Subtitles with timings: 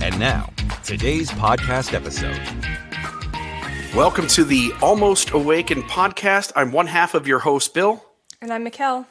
[0.00, 0.48] And now,
[0.84, 2.40] today's podcast episode.
[3.96, 6.52] Welcome to the Almost Awakened podcast.
[6.54, 8.04] I'm one half of your host, Bill.
[8.40, 9.06] And I'm Mikkel.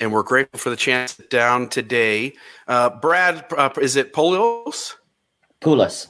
[0.00, 2.32] And we're grateful for the chance to sit down today.
[2.66, 4.94] Uh, Brad, uh, is it Polios?
[5.60, 6.06] Poulos.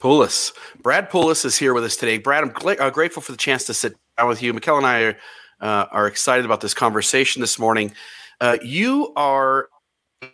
[0.00, 0.52] Poulos.
[0.82, 2.16] Brad Poulos is here with us today.
[2.16, 4.54] Brad, I'm gl- uh, grateful for the chance to sit down with you.
[4.54, 5.16] Mikkel and I are,
[5.60, 7.92] uh, are excited about this conversation this morning.
[8.40, 9.68] Uh, you are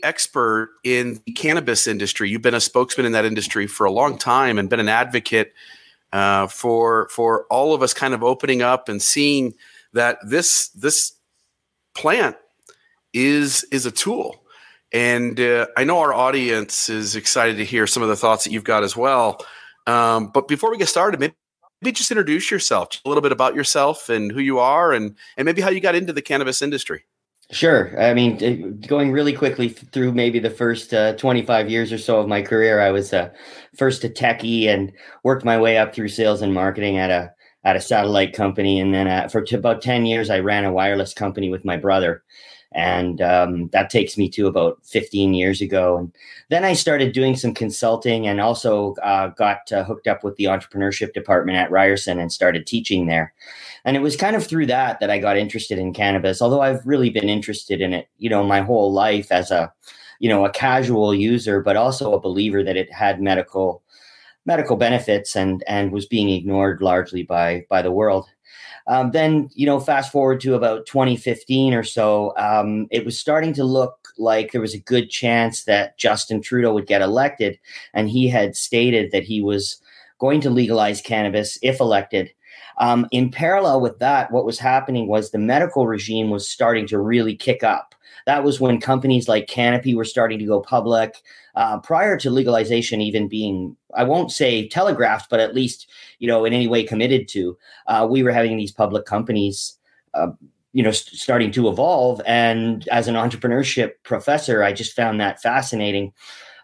[0.02, 2.30] expert in the cannabis industry.
[2.30, 5.52] You've been a spokesman in that industry for a long time and been an advocate
[6.12, 9.54] uh, for for all of us kind of opening up and seeing
[9.92, 11.12] that this this
[11.94, 12.36] plant
[13.12, 14.44] is is a tool.
[14.92, 18.52] And uh, I know our audience is excited to hear some of the thoughts that
[18.52, 19.40] you've got as well.
[19.86, 21.34] Um, but before we get started, maybe,
[21.80, 25.16] maybe just introduce yourself, just a little bit about yourself and who you are, and
[25.36, 27.04] and maybe how you got into the cannabis industry.
[27.52, 28.00] Sure.
[28.00, 32.28] I mean, going really quickly through maybe the first uh, 25 years or so of
[32.28, 33.30] my career, I was uh,
[33.76, 34.92] first a techie and
[35.24, 37.32] worked my way up through sales and marketing at a
[37.64, 40.72] at a satellite company, and then uh, for t- about 10 years, I ran a
[40.72, 42.22] wireless company with my brother
[42.72, 45.96] and um, that takes me to about 15 years ago.
[45.96, 46.12] And
[46.50, 50.44] then i started doing some consulting and also uh, got uh, hooked up with the
[50.44, 53.32] entrepreneurship department at ryerson and started teaching there.
[53.84, 56.86] And it was kind of through that that i got interested in cannabis although i've
[56.86, 59.72] really been interested in it you know my whole life as a
[60.18, 63.82] you know a casual user but also a believer that it had medical
[64.46, 68.28] medical benefits and and was being ignored largely by by the world
[68.86, 73.52] um, then, you know, fast forward to about 2015 or so, um, it was starting
[73.54, 77.58] to look like there was a good chance that Justin Trudeau would get elected.
[77.94, 79.80] And he had stated that he was
[80.18, 82.30] going to legalize cannabis if elected.
[82.78, 86.98] Um, in parallel with that, what was happening was the medical regime was starting to
[86.98, 87.89] really kick up.
[88.30, 91.16] That was when companies like Canopy were starting to go public.
[91.56, 96.44] Uh, prior to legalization even being, I won't say telegraphed, but at least you know
[96.44, 97.58] in any way committed to,
[97.88, 99.76] uh, we were having these public companies.
[100.14, 100.28] Uh,
[100.72, 102.20] you know, st- starting to evolve.
[102.24, 106.12] And as an entrepreneurship professor, I just found that fascinating.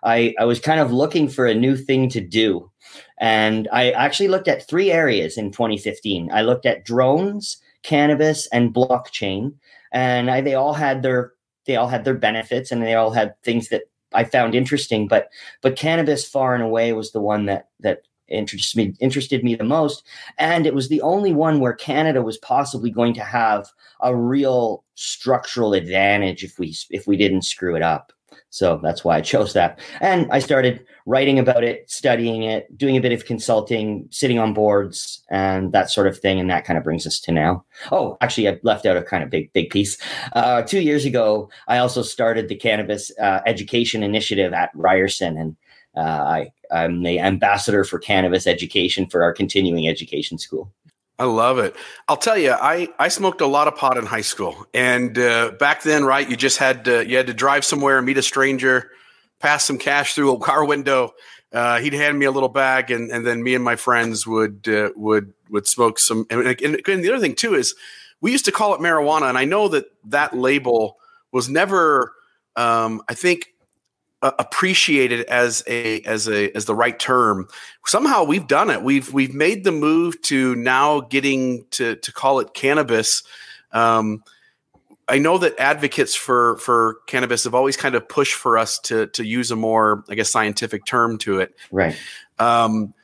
[0.05, 2.71] I, I was kind of looking for a new thing to do.
[3.19, 6.31] And I actually looked at three areas in 2015.
[6.33, 9.55] I looked at drones, cannabis, and blockchain.
[9.91, 11.33] And I, they all had their
[11.67, 13.83] they all had their benefits and they all had things that
[14.13, 15.29] I found interesting, but
[15.63, 19.65] but cannabis far and away was the one that that interested me interested me the
[19.65, 20.05] most,
[20.39, 23.69] and it was the only one where Canada was possibly going to have
[24.01, 28.13] a real structural advantage if we if we didn't screw it up.
[28.51, 29.79] So that's why I chose that.
[30.01, 34.55] And I started writing about it, studying it, doing a bit of consulting, sitting on
[34.55, 36.41] boards, and that sort of thing.
[36.41, 37.65] And that kind of brings us to now.
[37.93, 39.99] Oh, actually, I left out a kind of big, big piece.
[40.33, 45.37] Uh, two years ago, I also started the cannabis uh, education initiative at Ryerson.
[45.37, 45.57] And
[45.97, 50.73] uh, I, I'm the ambassador for cannabis education for our continuing education school.
[51.19, 51.75] I love it.
[52.09, 55.53] I'll tell you, I, I smoked a lot of pot in high school, and uh,
[55.59, 58.91] back then, right, you just had to you had to drive somewhere, meet a stranger,
[59.41, 61.15] pass some cash through a car window.
[61.53, 64.69] Uh, he'd hand me a little bag, and, and then me and my friends would
[64.69, 66.27] uh, would would smoke some.
[66.29, 67.75] And, and, and the other thing too is
[68.21, 70.99] we used to call it marijuana, and I know that that label
[71.33, 72.13] was never,
[72.57, 73.55] um, I think,
[74.23, 77.49] uh, appreciated as a as a as the right term.
[77.85, 78.83] Somehow we've done it.
[78.83, 83.23] We've we've made the move to now getting to to call it cannabis.
[83.73, 84.23] Um,
[85.09, 89.07] I know that advocates for for cannabis have always kind of pushed for us to
[89.09, 91.55] to use a more I guess scientific term to it.
[91.71, 91.97] Right.
[92.39, 92.95] Um,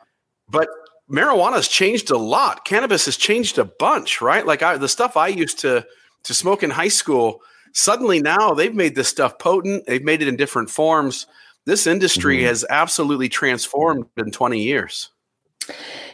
[0.49, 0.69] but
[1.11, 2.65] marijuana has changed a lot.
[2.65, 4.47] Cannabis has changed a bunch, right?
[4.47, 5.87] Like I, the stuff I used to
[6.25, 7.43] to smoke in high school
[7.73, 9.87] suddenly now they've made this stuff potent.
[9.87, 11.27] They've made it in different forms.
[11.65, 12.47] This industry mm-hmm.
[12.47, 15.11] has absolutely transformed in 20 years.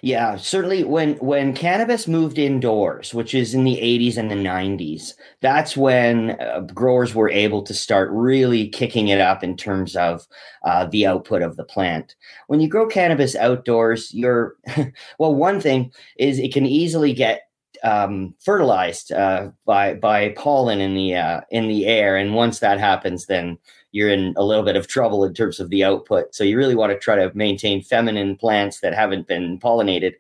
[0.03, 5.15] Yeah, certainly when when cannabis moved indoors, which is in the 80s and the 90s,
[5.41, 10.27] that's when uh, growers were able to start really kicking it up in terms of
[10.65, 12.15] uh, the output of the plant.
[12.47, 14.57] When you grow cannabis outdoors, you're
[15.19, 17.48] well, one thing is it can easily get
[17.83, 22.79] um, fertilized uh, by by pollen in the uh, in the air, and once that
[22.79, 23.59] happens, then
[23.93, 26.35] you're in a little bit of trouble in terms of the output.
[26.35, 30.15] So you really want to try to maintain feminine plants that haven't been pollinated.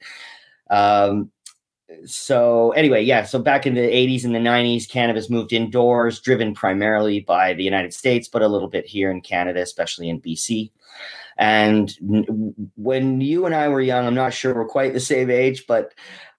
[0.70, 1.31] Um,
[2.05, 3.25] so anyway, yeah.
[3.25, 7.64] So back in the 80s and the 90s, cannabis moved indoors, driven primarily by the
[7.64, 10.70] United States, but a little bit here in Canada, especially in BC.
[11.38, 11.94] And
[12.76, 15.94] when you and I were young, I'm not sure we're quite the same age, but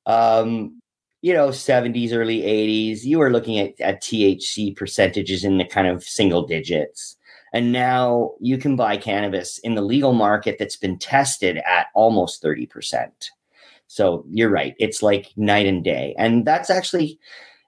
[0.06, 0.79] um,
[1.22, 5.88] you know, 70s, early 80s, you were looking at, at THC percentages in the kind
[5.88, 7.18] of single digits.
[7.52, 12.44] And now you can buy cannabis in the legal market that's been tested at almost
[12.44, 13.10] 30%.
[13.88, 14.76] So you're right.
[14.80, 16.14] It's like night and day.
[16.18, 17.20] And that's actually,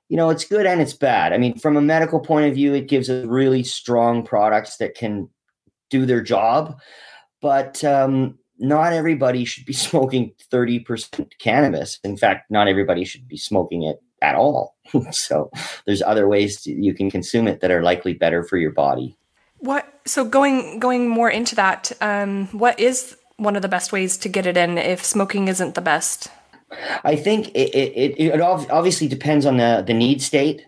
[0.07, 1.33] you know, it's good and it's bad.
[1.33, 4.95] I mean, from a medical point of view, it gives us really strong products that
[4.95, 5.29] can
[5.89, 6.79] do their job.
[7.41, 11.99] But um, not everybody should be smoking 30% cannabis.
[12.03, 14.75] In fact, not everybody should be smoking it at all.
[15.11, 15.51] so
[15.85, 19.17] there's other ways to, you can consume it that are likely better for your body.
[19.59, 24.17] What so going going more into that, um, what is one of the best ways
[24.17, 26.29] to get it in if smoking isn't the best?
[27.03, 30.65] I think it it, it, it obviously depends on the the need state.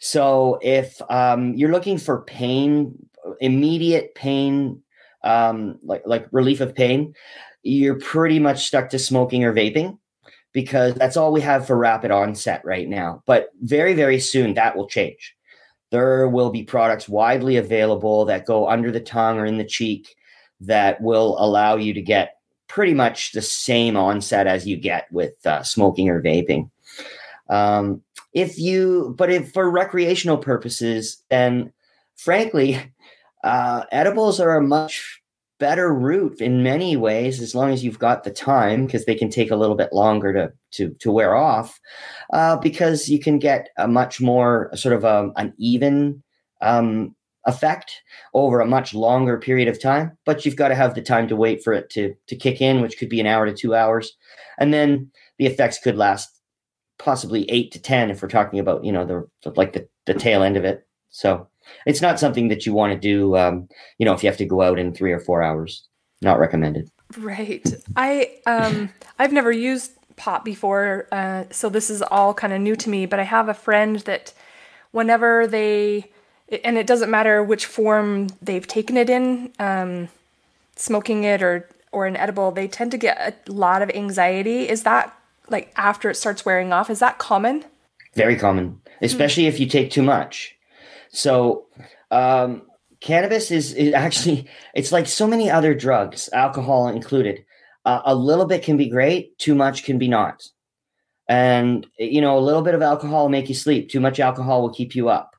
[0.00, 3.06] So if um, you're looking for pain,
[3.40, 4.82] immediate pain,
[5.24, 7.14] um, like like relief of pain,
[7.62, 9.98] you're pretty much stuck to smoking or vaping
[10.52, 13.22] because that's all we have for rapid onset right now.
[13.26, 15.34] But very very soon that will change.
[15.90, 20.16] There will be products widely available that go under the tongue or in the cheek
[20.60, 22.36] that will allow you to get
[22.68, 26.70] pretty much the same onset as you get with uh, smoking or vaping.
[27.50, 28.00] Um,
[28.32, 31.70] if you, but if for recreational purposes, then
[32.16, 32.80] frankly,
[33.42, 35.20] uh, edibles are a much
[35.58, 39.30] better route in many ways as long as you've got the time because they can
[39.30, 41.78] take a little bit longer to to to wear off
[42.32, 46.20] uh, because you can get a much more sort of a, um, an even
[46.62, 47.14] um,
[47.46, 48.02] effect
[48.34, 51.36] over a much longer period of time, but you've got to have the time to
[51.36, 54.16] wait for it to to kick in, which could be an hour to two hours,
[54.58, 56.28] and then the effects could last
[56.98, 60.42] possibly eight to ten if we're talking about you know the like the, the tail
[60.42, 60.86] end of it.
[61.10, 61.48] So
[61.86, 63.36] it's not something that you want to do.
[63.36, 63.68] Um,
[63.98, 65.86] you know, if you have to go out in three or four hours,
[66.20, 66.88] not recommended.
[67.18, 67.66] Right.
[67.96, 72.76] I um I've never used pot before, uh, so this is all kind of new
[72.76, 73.06] to me.
[73.06, 74.32] But I have a friend that
[74.92, 76.10] whenever they
[76.64, 80.08] and it doesn't matter which form they've taken it in, um,
[80.76, 84.68] smoking it or or an edible, they tend to get a lot of anxiety.
[84.68, 85.14] Is that
[85.50, 86.88] like after it starts wearing off?
[86.88, 87.64] Is that common?
[88.14, 89.48] Very common, especially mm.
[89.48, 90.56] if you take too much.
[91.12, 91.66] So,
[92.10, 92.62] um,
[93.00, 97.44] cannabis is, is, actually it's like so many other drugs, alcohol included.
[97.84, 100.42] Uh, a little bit can be great, too much can be not.
[101.28, 103.88] And you know, a little bit of alcohol will make you sleep.
[103.88, 105.34] Too much alcohol will keep you up.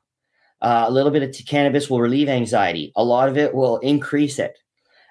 [0.60, 2.92] Uh, a little bit of cannabis will relieve anxiety.
[2.96, 4.58] A lot of it will increase it.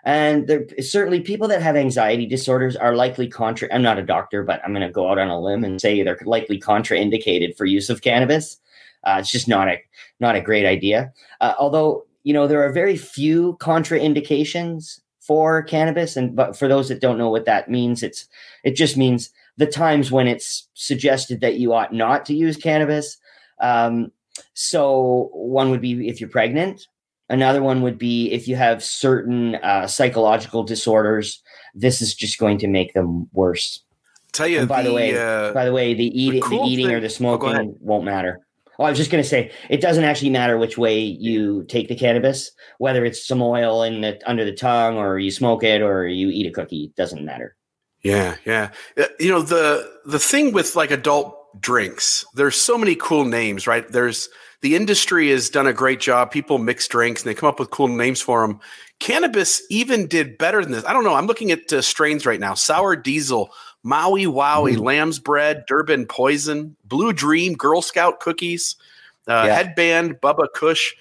[0.03, 3.73] And there certainly people that have anxiety disorders are likely contra.
[3.73, 6.01] I'm not a doctor, but I'm going to go out on a limb and say
[6.03, 8.57] they're likely contraindicated for use of cannabis.
[9.03, 9.77] Uh, it's just not a
[10.19, 11.11] not a great idea.
[11.41, 16.89] Uh, although you know there are very few contraindications for cannabis, and but for those
[16.89, 18.27] that don't know what that means, it's
[18.63, 23.17] it just means the times when it's suggested that you ought not to use cannabis.
[23.61, 24.11] Um,
[24.53, 26.87] so one would be if you're pregnant.
[27.29, 31.41] Another one would be if you have certain uh, psychological disorders.
[31.73, 33.83] This is just going to make them worse.
[34.33, 34.59] Tell you.
[34.59, 36.87] And by the, the way, uh, by the way, the eating, the, cool the eating
[36.87, 38.45] thing, or the smoking oh, won't matter.
[38.83, 41.87] Oh, I was just going to say it doesn't actually matter which way you take
[41.87, 45.81] the cannabis, whether it's some oil in the under the tongue or you smoke it
[45.81, 46.85] or you eat a cookie.
[46.85, 47.55] It doesn't matter.
[48.03, 48.71] Yeah, yeah.
[48.97, 52.25] Uh, you know the the thing with like adult drinks.
[52.33, 53.87] There's so many cool names, right?
[53.89, 54.27] There's
[54.61, 56.31] the industry has done a great job.
[56.31, 58.59] People mix drinks and they come up with cool names for them.
[58.99, 60.83] Cannabis even did better than this.
[60.83, 61.13] I don't know.
[61.13, 63.49] I'm looking at uh, strains right now: Sour Diesel,
[63.83, 64.83] Maui Wowie, mm.
[64.83, 68.75] Lamb's Bread, Durban Poison, Blue Dream, Girl Scout Cookies,
[69.27, 69.55] uh, yeah.
[69.55, 70.93] Headband, Bubba Kush.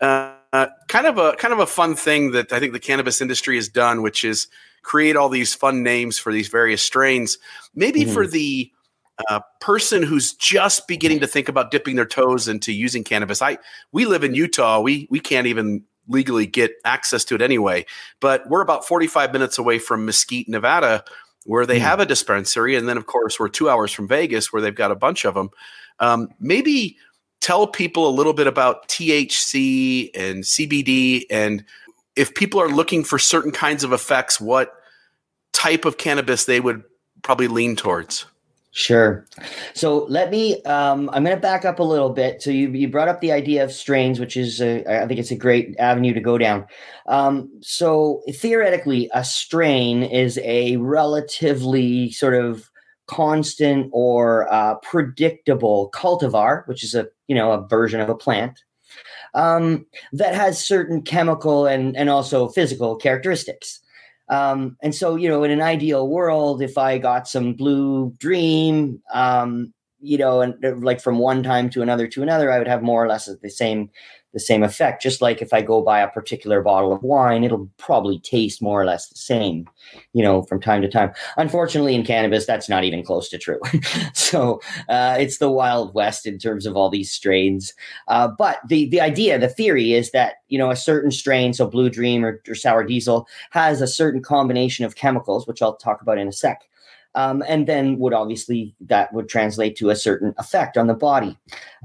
[0.00, 3.20] Uh, uh, kind of a kind of a fun thing that I think the cannabis
[3.20, 4.48] industry has done, which is
[4.82, 7.38] create all these fun names for these various strains.
[7.74, 8.12] Maybe mm.
[8.12, 8.70] for the
[9.28, 13.40] a person who's just beginning to think about dipping their toes into using cannabis.
[13.40, 13.58] I
[13.92, 14.80] we live in Utah.
[14.80, 17.86] We we can't even legally get access to it anyway.
[18.20, 21.04] But we're about 45 minutes away from Mesquite, Nevada,
[21.44, 21.82] where they mm.
[21.82, 24.90] have a dispensary, and then of course we're two hours from Vegas, where they've got
[24.90, 25.50] a bunch of them.
[25.98, 26.96] Um, maybe
[27.40, 31.64] tell people a little bit about THC and CBD, and
[32.16, 34.74] if people are looking for certain kinds of effects, what
[35.52, 36.82] type of cannabis they would
[37.22, 38.26] probably lean towards.
[38.74, 39.26] Sure.
[39.74, 40.62] So let me.
[40.62, 42.40] Um, I'm going to back up a little bit.
[42.40, 45.30] So you you brought up the idea of strains, which is a, I think it's
[45.30, 46.66] a great avenue to go down.
[47.06, 52.70] Um, so theoretically, a strain is a relatively sort of
[53.08, 58.58] constant or uh, predictable cultivar, which is a you know a version of a plant
[59.34, 63.80] um, that has certain chemical and and also physical characteristics.
[64.28, 69.02] Um, and so, you know, in an ideal world, if I got some blue dream,
[69.12, 72.68] um, you know, and uh, like from one time to another to another, I would
[72.68, 73.90] have more or less the same
[74.32, 75.02] the same effect.
[75.02, 78.80] Just like if I go buy a particular bottle of wine, it'll probably taste more
[78.80, 79.68] or less the same,
[80.12, 81.12] you know, from time to time.
[81.36, 83.60] Unfortunately, in cannabis, that's not even close to true.
[84.14, 87.74] so uh, it's the wild west in terms of all these strains.
[88.08, 91.66] Uh, but the the idea, the theory is that you know a certain strain, so
[91.66, 96.02] Blue Dream or, or Sour Diesel, has a certain combination of chemicals, which I'll talk
[96.02, 96.62] about in a sec
[97.14, 101.36] um, and then would obviously that would translate to a certain effect on the body.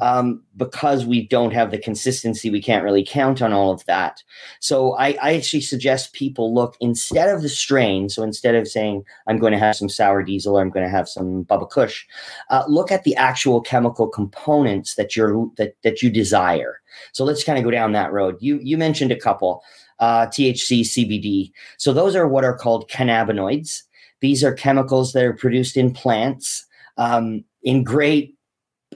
[0.01, 4.23] Um, because we don't have the consistency, we can't really count on all of that.
[4.59, 8.09] So I, I, actually suggest people look instead of the strain.
[8.09, 10.89] So instead of saying I'm going to have some sour diesel or I'm going to
[10.89, 12.05] have some Bubba Kush,
[12.49, 16.79] uh, look at the actual chemical components that you're that that you desire.
[17.11, 18.37] So let's kind of go down that road.
[18.39, 19.63] You you mentioned a couple.
[19.99, 21.51] Uh, THC, CBD.
[21.77, 23.81] So those are what are called cannabinoids.
[24.21, 26.65] These are chemicals that are produced in plants
[26.97, 28.35] um, in great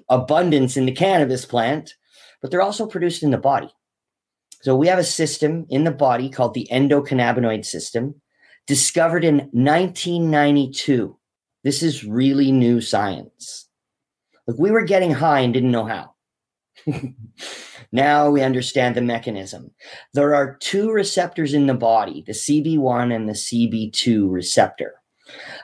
[0.10, 1.96] abundance in the cannabis plant,
[2.42, 3.72] but they're also produced in the body.
[4.62, 8.22] So we have a system in the body called the endocannabinoid system,
[8.68, 11.18] discovered in 1992.
[11.64, 13.68] This is really new science.
[14.48, 16.14] Like we were getting high and didn't know how.
[17.92, 19.72] now we understand the mechanism.
[20.14, 25.01] There are two receptors in the body, the CB1 and the CB2 receptor.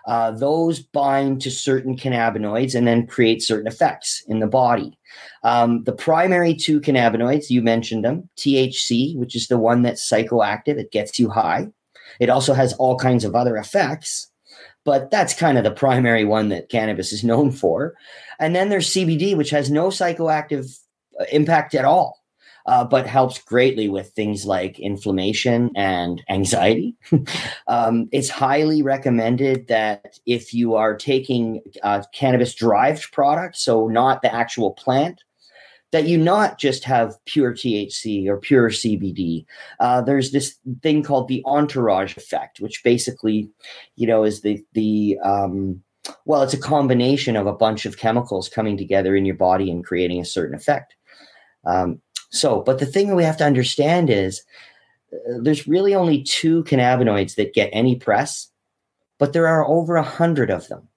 [0.06, 4.98] Uh, those bind to certain cannabinoids and then create certain effects in the body.
[5.44, 10.78] Um, the primary two cannabinoids, you mentioned them THC, which is the one that's psychoactive,
[10.78, 11.68] it gets you high.
[12.20, 14.32] It also has all kinds of other effects,
[14.86, 17.96] but that's kind of the primary one that cannabis is known for.
[18.40, 20.80] And then there's CBD, which has no psychoactive
[21.20, 22.18] uh, impact at all
[22.68, 26.96] uh, but helps greatly with things like inflammation and anxiety.
[27.68, 34.22] um, it's highly recommended that if you are taking uh, cannabis derived products, so not
[34.22, 35.24] the actual plant,
[35.94, 39.46] that you not just have pure THC or pure CBD.
[39.80, 43.50] Uh, there's this thing called the entourage effect, which basically,
[43.96, 45.82] you know, is the the um,
[46.26, 49.86] well, it's a combination of a bunch of chemicals coming together in your body and
[49.86, 50.96] creating a certain effect.
[51.66, 54.44] Um, so, but the thing that we have to understand is
[55.14, 58.50] uh, there's really only two cannabinoids that get any press,
[59.18, 60.88] but there are over a hundred of them.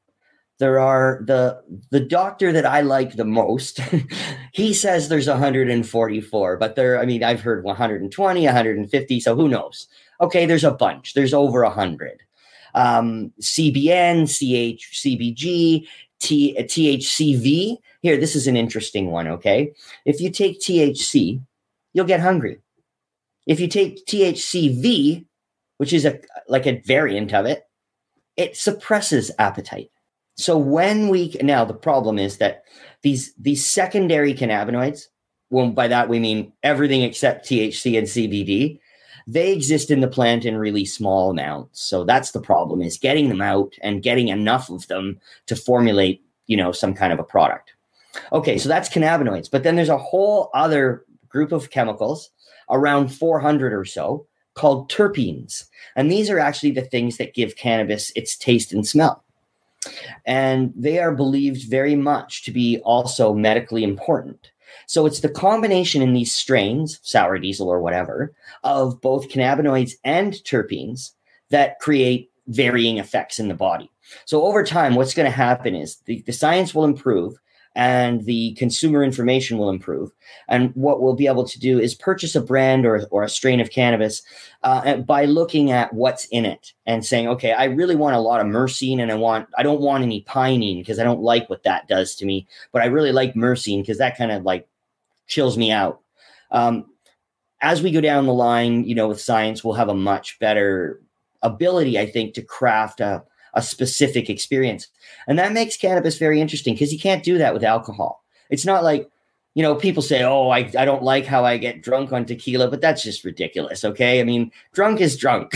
[0.59, 3.81] There are the the doctor that I like the most.
[4.53, 7.01] he says there's 144, but there.
[7.01, 9.21] I mean, I've heard 120, 150.
[9.21, 9.87] So who knows?
[10.21, 11.15] Okay, there's a bunch.
[11.15, 12.23] There's over a hundred.
[12.75, 15.87] Um, CBN, CH, CBG,
[16.21, 19.75] T, uh, THCV here, this is an interesting one, okay?
[20.05, 21.43] If you take THC,
[21.93, 22.59] you'll get hungry.
[23.47, 25.27] If you take THCV,
[25.79, 27.65] which is a like a variant of it,
[28.37, 29.91] it suppresses appetite.
[30.37, 32.65] So when we now the problem is that
[33.03, 35.07] these these secondary cannabinoids,
[35.51, 38.79] well by that we mean everything except THC and CBD,
[39.33, 41.81] they exist in the plant in really small amounts.
[41.81, 46.23] So that's the problem is getting them out and getting enough of them to formulate,
[46.47, 47.73] you know, some kind of a product.
[48.33, 49.51] Okay, so that's cannabinoids.
[49.51, 52.31] But then there's a whole other group of chemicals,
[52.71, 55.65] around 400 or so, called terpenes.
[55.95, 59.25] And these are actually the things that give cannabis its taste and smell.
[60.27, 64.51] And they are believed very much to be also medically important.
[64.87, 68.35] So it's the combination in these strains, sour diesel or whatever,
[68.65, 71.13] of both cannabinoids and terpenes
[71.51, 73.91] that create varying effects in the body.
[74.25, 77.39] So over time, what's going to happen is the, the science will improve
[77.77, 80.11] and the consumer information will improve.
[80.49, 83.61] And what we'll be able to do is purchase a brand or, or a strain
[83.61, 84.23] of cannabis
[84.63, 88.41] uh, by looking at what's in it and saying, okay, I really want a lot
[88.41, 91.63] of myrcene and I want, I don't want any pinene because I don't like what
[91.63, 94.67] that does to me, but I really like myrcene because that kind of like
[95.29, 96.01] chills me out.
[96.51, 96.87] Um,
[97.63, 101.01] as we go down the line, you know, with science, we'll have a much better
[101.43, 103.23] ability, I think, to craft a,
[103.55, 104.89] a specific experience.
[105.27, 108.25] And that makes cannabis very interesting because you can't do that with alcohol.
[108.51, 109.11] It's not like
[109.55, 112.69] you know, people say, oh, I, I don't like how I get drunk on tequila,
[112.69, 113.85] but that's just ridiculous.
[113.85, 114.21] Okay.
[114.21, 115.55] I mean, drunk is drunk.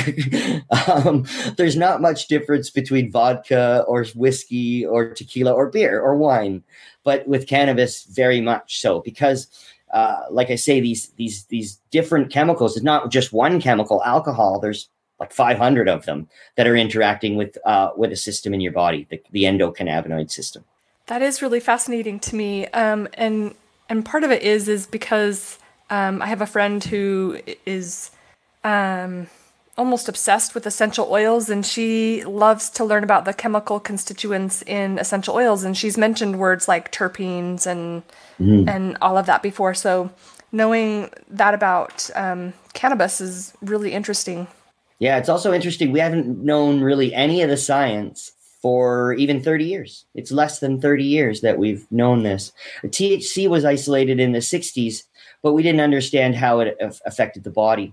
[0.88, 1.24] um,
[1.56, 6.64] there's not much difference between vodka or whiskey or tequila or beer or wine,
[7.04, 9.48] but with cannabis, very much so because.
[9.92, 12.74] Uh, like I say, these these these different chemicals.
[12.74, 14.02] It's not just one chemical.
[14.02, 14.58] Alcohol.
[14.58, 14.88] There's
[15.20, 19.06] like 500 of them that are interacting with uh, with a system in your body,
[19.10, 20.64] the, the endocannabinoid system.
[21.06, 23.54] That is really fascinating to me, um, and
[23.88, 25.58] and part of it is is because
[25.90, 28.10] um, I have a friend who is
[28.64, 29.28] um,
[29.76, 34.98] almost obsessed with essential oils, and she loves to learn about the chemical constituents in
[34.98, 38.02] essential oils, and she's mentioned words like terpenes and
[38.40, 38.68] mm.
[38.68, 39.74] and all of that before.
[39.74, 40.10] So
[40.52, 44.46] knowing that about um, cannabis is really interesting.
[44.98, 45.92] Yeah, it's also interesting.
[45.92, 48.32] We haven't known really any of the science
[48.62, 50.06] for even 30 years.
[50.14, 52.52] It's less than 30 years that we've known this.
[52.84, 55.02] THC was isolated in the 60s,
[55.42, 57.92] but we didn't understand how it affected the body.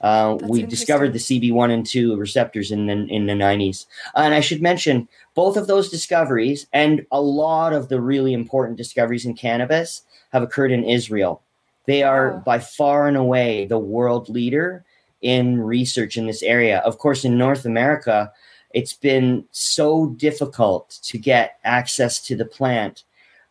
[0.00, 3.86] Uh, we discovered the CB1 and 2 receptors in the, in the 90s.
[4.14, 8.78] And I should mention both of those discoveries and a lot of the really important
[8.78, 10.02] discoveries in cannabis
[10.32, 11.42] have occurred in Israel.
[11.86, 12.38] They are oh.
[12.38, 14.84] by far and away the world leader
[15.22, 16.78] in research in this area.
[16.78, 18.32] Of course, in North America,
[18.72, 23.04] it's been so difficult to get access to the plant,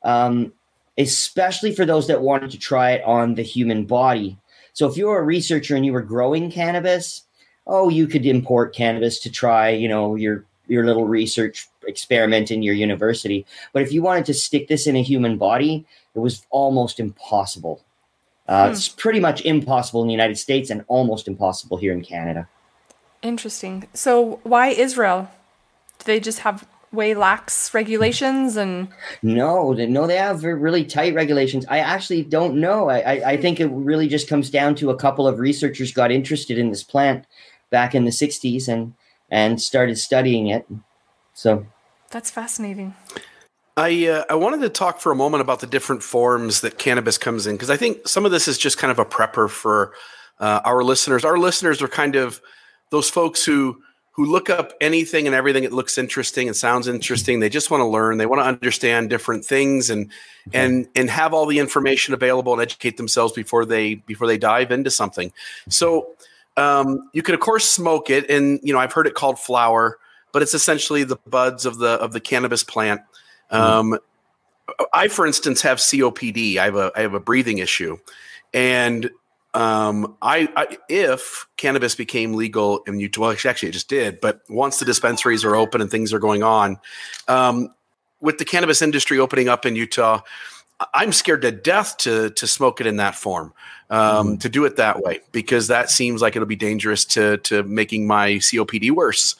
[0.03, 0.53] um,
[0.97, 4.37] especially for those that wanted to try it on the human body.
[4.73, 7.23] So, if you were a researcher and you were growing cannabis,
[7.65, 12.61] oh, you could import cannabis to try, you know, your your little research experiment in
[12.61, 13.45] your university.
[13.73, 17.81] But if you wanted to stick this in a human body, it was almost impossible.
[18.47, 18.71] Uh, hmm.
[18.73, 22.47] It's pretty much impossible in the United States and almost impossible here in Canada.
[23.21, 23.87] Interesting.
[23.93, 25.29] So why Israel?
[25.99, 28.87] Do they just have way lax regulations and
[29.21, 33.59] no no they have really tight regulations i actually don't know I, I, I think
[33.59, 37.25] it really just comes down to a couple of researchers got interested in this plant
[37.69, 38.93] back in the 60s and
[39.29, 40.65] and started studying it
[41.33, 41.65] so
[42.09, 42.95] that's fascinating
[43.77, 47.17] I uh, I wanted to talk for a moment about the different forms that cannabis
[47.17, 49.93] comes in because I think some of this is just kind of a prepper for
[50.39, 51.23] uh, our listeners.
[51.23, 52.41] Our listeners are kind of
[52.89, 53.79] those folks who
[54.13, 57.39] who look up anything and everything that looks interesting and sounds interesting.
[57.39, 58.17] They just want to learn.
[58.17, 60.11] They want to understand different things and
[60.47, 60.65] okay.
[60.65, 64.71] and and have all the information available and educate themselves before they before they dive
[64.71, 65.31] into something.
[65.69, 66.15] So
[66.57, 69.99] um, you can of course smoke it, and you know I've heard it called flower,
[70.31, 73.01] but it's essentially the buds of the of the cannabis plant.
[73.51, 73.93] Mm-hmm.
[73.93, 73.99] Um,
[74.93, 76.57] I, for instance, have COPD.
[76.57, 77.97] I have a I have a breathing issue,
[78.53, 79.09] and
[79.53, 84.41] um, I, I, if cannabis became legal in Utah, well, actually it just did, but
[84.49, 86.77] once the dispensaries are open and things are going on,
[87.27, 87.73] um,
[88.19, 90.21] with the cannabis industry opening up in Utah,
[90.93, 93.53] I'm scared to death to to smoke it in that form,
[93.89, 94.39] um, mm.
[94.41, 98.05] to do it that way, because that seems like it'll be dangerous to to making
[98.05, 99.35] my COPD worse.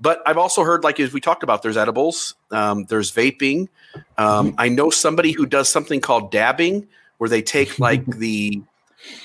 [0.00, 3.68] But I've also heard, like as we talked about, there's edibles, um, there's vaping.
[4.16, 4.54] Um, mm-hmm.
[4.58, 8.62] I know somebody who does something called dabbing, where they take like the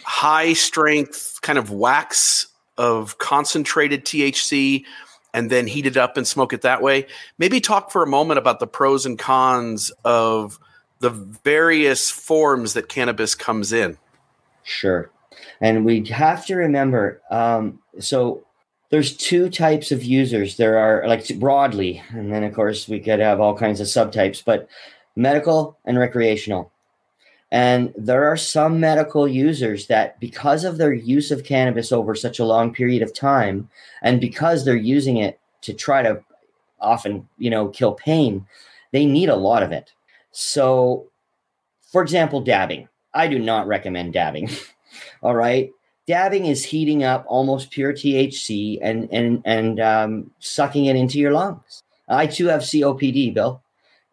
[0.04, 4.84] high strength kind of wax of concentrated THC
[5.34, 7.08] and then heat it up and smoke it that way.
[7.38, 10.60] Maybe talk for a moment about the pros and cons of
[11.00, 13.98] the various forms that cannabis comes in.
[14.64, 15.12] Sure.
[15.60, 18.45] And we have to remember um, so
[18.96, 20.56] there's two types of users.
[20.56, 24.42] There are like broadly, and then of course we could have all kinds of subtypes,
[24.42, 24.70] but
[25.18, 26.72] medical and recreational.
[27.52, 32.40] And there are some medical users that, because of their use of cannabis over such
[32.40, 33.70] a long period of time,
[34.02, 36.24] and because they're using it to try to
[36.80, 38.48] often, you know, kill pain,
[38.94, 39.92] they need a lot of it.
[40.32, 41.08] So,
[41.92, 42.88] for example, dabbing.
[43.14, 44.50] I do not recommend dabbing.
[45.22, 45.70] All right.
[46.08, 51.32] Dabbing is heating up almost pure THC and and and um, sucking it into your
[51.32, 51.84] lungs.
[52.08, 53.62] I too have COPD, Bill.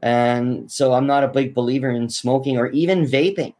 [0.00, 3.55] And so I'm not a big believer in smoking or even vaping.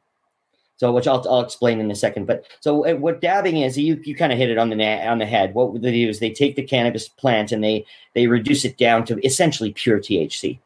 [0.77, 2.27] So, which I'll, I'll explain in a second.
[2.27, 5.09] But so uh, what dabbing is, you, you kind of hit it on the na-
[5.09, 5.55] on the head.
[5.55, 9.05] What they do is they take the cannabis plant and they they reduce it down
[9.05, 10.59] to essentially pure THC.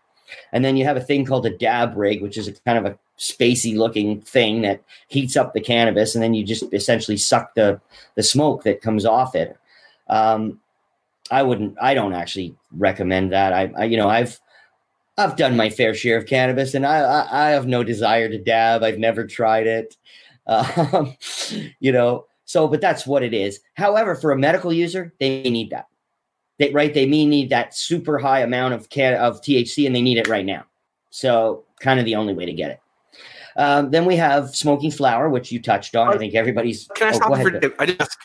[0.52, 2.86] And then you have a thing called a dab rig, which is a kind of
[2.86, 7.54] a spacey looking thing that heats up the cannabis, and then you just essentially suck
[7.54, 7.80] the
[8.14, 9.56] the smoke that comes off it.
[10.08, 10.60] Um,
[11.30, 11.76] I wouldn't.
[11.80, 13.52] I don't actually recommend that.
[13.52, 14.40] I, I you know I've
[15.18, 18.38] I've done my fair share of cannabis, and I I, I have no desire to
[18.38, 18.82] dab.
[18.82, 19.96] I've never tried it,
[20.46, 21.16] um,
[21.80, 22.26] you know.
[22.44, 23.58] So, but that's what it is.
[23.74, 25.88] However, for a medical user, they need that.
[26.58, 30.02] They right, they may need that super high amount of can of THC, and they
[30.02, 30.64] need it right now.
[31.10, 32.80] So, kind of the only way to get it.
[33.56, 36.14] Um, then we have smoking flower, which you touched on.
[36.14, 36.88] I think everybody's.
[36.94, 37.82] Can I oh, stop go ahead, for?
[37.82, 38.16] I just,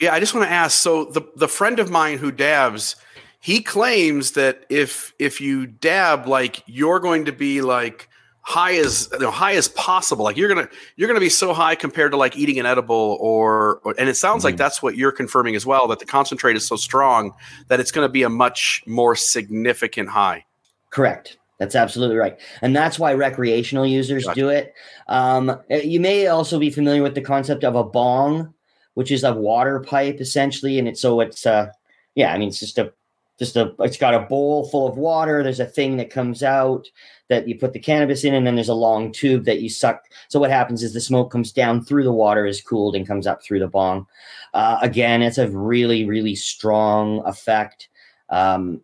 [0.00, 0.78] yeah, I just want to ask.
[0.78, 2.96] So the the friend of mine who dabs,
[3.40, 8.08] he claims that if if you dab, like you're going to be like
[8.46, 10.22] high as you know, high as possible.
[10.22, 13.80] Like you're gonna you're gonna be so high compared to like eating an edible or,
[13.84, 14.58] or and it sounds like Mhm.
[14.58, 15.88] that's what you're confirming as well.
[15.88, 17.32] That the concentrate is so strong
[17.68, 20.44] that it's going to be a much more significant high.
[20.90, 21.38] Correct.
[21.58, 22.38] That's absolutely right.
[22.62, 24.40] And that's why recreational users Gotcha.
[24.40, 24.74] do it.
[25.08, 28.52] Um, uh, you may also be familiar with the concept of a bong,
[28.94, 30.78] which is a water pipe essentially.
[30.78, 31.70] And it's so it's, uh,
[32.14, 32.92] yeah, I mean, it's just a,
[33.38, 35.42] just a, it's got a bowl full of water.
[35.42, 36.88] There's a thing that comes out
[37.28, 40.04] that you put the cannabis in, and then there's a long tube that you suck.
[40.28, 43.26] So what happens is the smoke comes down through the water, is cooled, and comes
[43.26, 44.06] up through the bong.
[44.52, 47.88] Uh, again, it's a really, really strong effect.
[48.28, 48.82] Um,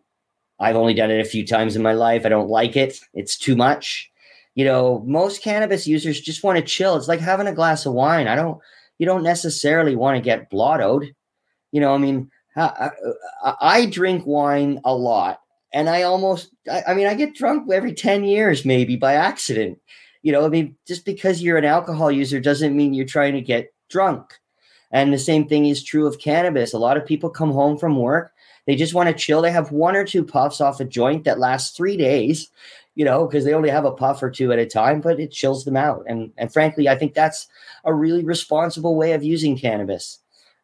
[0.61, 2.25] I've only done it a few times in my life.
[2.25, 2.99] I don't like it.
[3.15, 4.09] It's too much.
[4.53, 6.95] You know, most cannabis users just want to chill.
[6.95, 8.27] It's like having a glass of wine.
[8.27, 8.59] I don't.
[8.99, 11.13] You don't necessarily want to get blottoed.
[11.71, 12.91] You know, I mean, I,
[13.43, 15.39] I, I drink wine a lot,
[15.73, 16.51] and I almost.
[16.71, 19.79] I, I mean, I get drunk every ten years, maybe by accident.
[20.21, 23.41] You know, I mean, just because you're an alcohol user doesn't mean you're trying to
[23.41, 24.33] get drunk.
[24.91, 26.73] And the same thing is true of cannabis.
[26.73, 28.31] A lot of people come home from work
[28.65, 29.41] they just want to chill.
[29.41, 32.49] They have one or two puffs off a joint that lasts three days,
[32.95, 35.31] you know, because they only have a puff or two at a time, but it
[35.31, 36.03] chills them out.
[36.07, 37.47] And and frankly, I think that's
[37.83, 40.19] a really responsible way of using cannabis.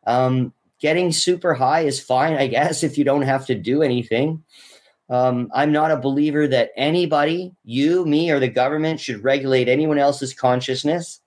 [0.06, 4.44] Um, getting super high is fine, I guess, if you don't have to do anything.
[5.10, 9.98] Um, I'm not a believer that anybody, you, me, or the government should regulate anyone
[9.98, 11.22] else's consciousness.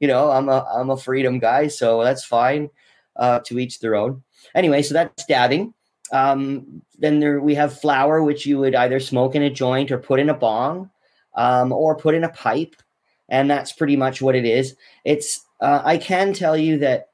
[0.00, 2.70] You know, I'm a I'm a freedom guy, so that's fine.
[3.14, 4.22] Uh, to each their own.
[4.54, 5.72] Anyway, so that's dabbing.
[6.12, 9.98] Um, then there we have flower, which you would either smoke in a joint or
[9.98, 10.90] put in a bong,
[11.34, 12.76] um, or put in a pipe,
[13.28, 14.76] and that's pretty much what it is.
[15.04, 17.08] It's uh, I can tell you that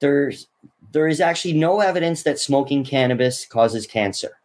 [0.00, 0.46] there's
[0.92, 4.38] there is actually no evidence that smoking cannabis causes cancer.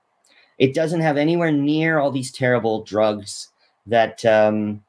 [0.57, 3.49] It doesn't have anywhere near all these terrible drugs
[3.87, 4.83] that um,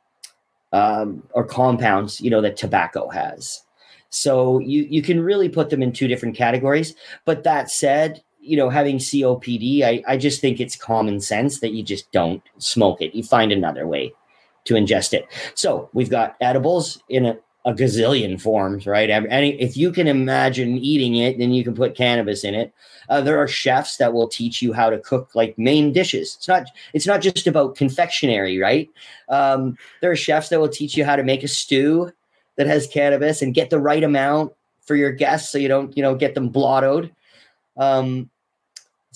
[0.73, 3.63] um, or compounds, you know, that tobacco has.
[4.11, 6.95] So you you can really put them in two different categories.
[7.25, 11.73] But that said, you know, having COPD, I, I just think it's common sense that
[11.73, 13.15] you just don't smoke it.
[13.15, 14.13] You find another way
[14.65, 15.27] to ingest it.
[15.55, 19.11] So we've got edibles in a, a gazillion forms, right?
[19.11, 22.73] Any, if you can imagine eating it, then you can put cannabis in it.
[23.09, 26.37] Uh, there are chefs that will teach you how to cook like main dishes.
[26.37, 28.89] It's not it's not just about confectionery, right?
[29.29, 32.13] Um, there are chefs that will teach you how to make a stew
[32.57, 36.03] that has cannabis and get the right amount for your guests, so you don't you
[36.03, 37.11] know get them blottoed.
[37.77, 38.31] Um,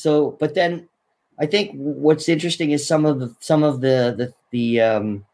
[0.00, 0.88] so, but then
[1.38, 5.24] I think what's interesting is some of the some of the the the um,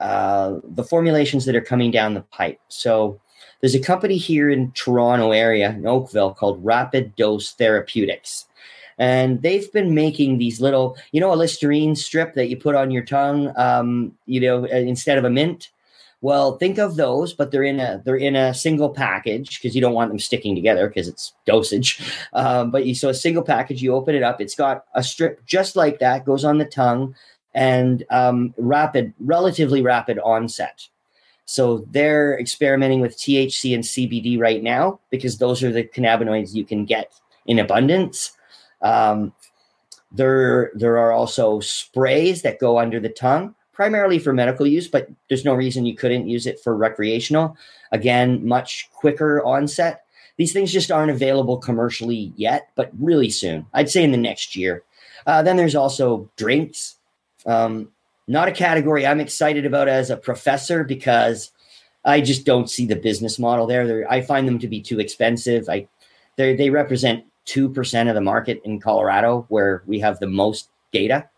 [0.00, 2.58] uh, the formulations that are coming down the pipe.
[2.68, 3.20] So
[3.60, 8.46] there's a company here in Toronto area, in Oakville, called Rapid Dose Therapeutics.
[8.98, 12.90] And they've been making these little, you know, a Listerine strip that you put on
[12.90, 15.70] your tongue, um, you know, uh, instead of a mint.
[16.26, 19.80] Well, think of those, but they're in a they're in a single package because you
[19.80, 22.00] don't want them sticking together because it's dosage.
[22.32, 25.46] Um, but you so a single package, you open it up, it's got a strip
[25.46, 27.14] just like that, goes on the tongue,
[27.54, 30.88] and um, rapid, relatively rapid onset.
[31.44, 36.64] So they're experimenting with THC and CBD right now because those are the cannabinoids you
[36.64, 37.12] can get
[37.46, 38.32] in abundance.
[38.82, 39.32] Um,
[40.10, 45.06] there, there are also sprays that go under the tongue, primarily for medical use, but
[45.28, 47.54] there's no reason you couldn't use it for recreational.
[47.92, 50.04] Again, much quicker onset.
[50.38, 53.66] These things just aren't available commercially yet, but really soon.
[53.74, 54.82] I'd say in the next year.
[55.26, 56.96] Uh, then there's also drinks.
[57.44, 57.90] Um,
[58.26, 61.52] not a category I'm excited about as a professor because
[62.02, 63.86] I just don't see the business model there.
[63.86, 65.68] They're, I find them to be too expensive.
[65.68, 65.86] I
[66.36, 71.28] they represent two percent of the market in Colorado, where we have the most data.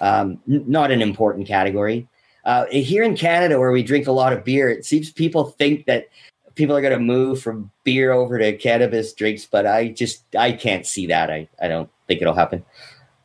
[0.00, 2.08] Um, n- not an important category.
[2.44, 5.86] Uh, here in Canada, where we drink a lot of beer, it seems people think
[5.86, 6.08] that
[6.54, 10.52] people are going to move from beer over to cannabis drinks, but I just I
[10.52, 11.30] can't see that.
[11.30, 12.64] I I don't think it'll happen.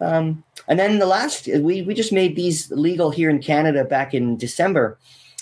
[0.02, 4.14] Um, and then the last, we, we just made these legal here in Canada back
[4.14, 4.98] in December,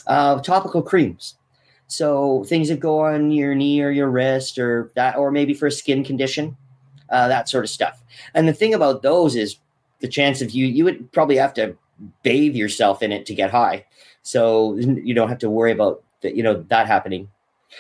[0.07, 1.35] uh, topical creams.
[1.87, 5.67] So things that go on your knee or your wrist or that, or maybe for
[5.67, 6.55] a skin condition,
[7.09, 8.03] uh, that sort of stuff.
[8.33, 9.57] And the thing about those is
[9.99, 11.75] the chance of you, you would probably have to
[12.23, 13.85] bathe yourself in it to get high.
[14.23, 17.29] So you don't have to worry about that, you know, that happening,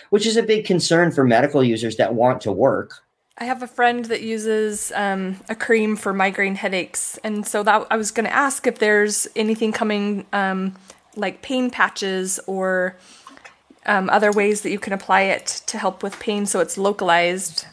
[0.09, 3.03] which is a big concern for medical users that want to work.
[3.37, 7.87] I have a friend that uses um, a cream for migraine headaches, and so that
[7.89, 10.75] I was going to ask if there's anything coming um,
[11.15, 12.97] like pain patches or
[13.85, 17.65] um, other ways that you can apply it to help with pain so it's localized?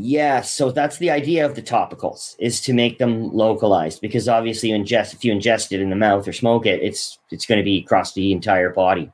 [0.00, 4.68] Yeah, so that's the idea of the topicals is to make them localized because obviously
[4.68, 7.58] you ingest if you ingest it in the mouth or smoke it, it's it's going
[7.58, 9.10] to be across the entire body.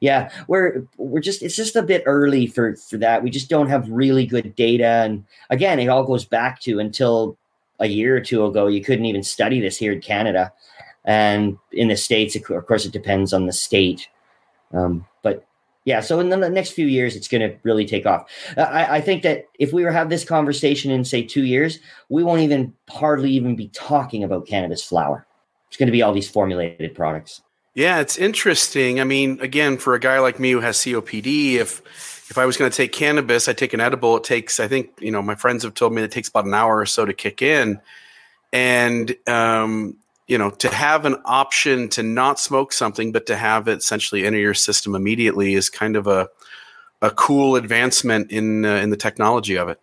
[0.00, 3.24] Yeah, we're we're just it's just a bit early for for that.
[3.24, 7.36] We just don't have really good data, and again, it all goes back to until
[7.80, 10.52] a year or two ago, you couldn't even study this here in Canada,
[11.04, 14.08] and in the states, of course, it depends on the state.
[14.72, 15.44] Um, but
[15.84, 18.30] yeah, so in the next few years, it's going to really take off.
[18.56, 22.22] I, I, think that if we were have this conversation in say two years, we
[22.22, 25.26] won't even hardly even be talking about cannabis flower.
[25.68, 27.42] It's going to be all these formulated products.
[27.74, 29.00] Yeah, it's interesting.
[29.00, 31.80] I mean, again, for a guy like me who has COPD, if
[32.30, 34.16] if I was going to take cannabis, I take an edible.
[34.16, 36.54] It takes, I think, you know, my friends have told me it takes about an
[36.54, 37.80] hour or so to kick in,
[38.52, 43.68] and um, you know, to have an option to not smoke something, but to have
[43.68, 46.28] it essentially enter your system immediately is kind of a
[47.00, 49.80] a cool advancement in uh, in the technology of it.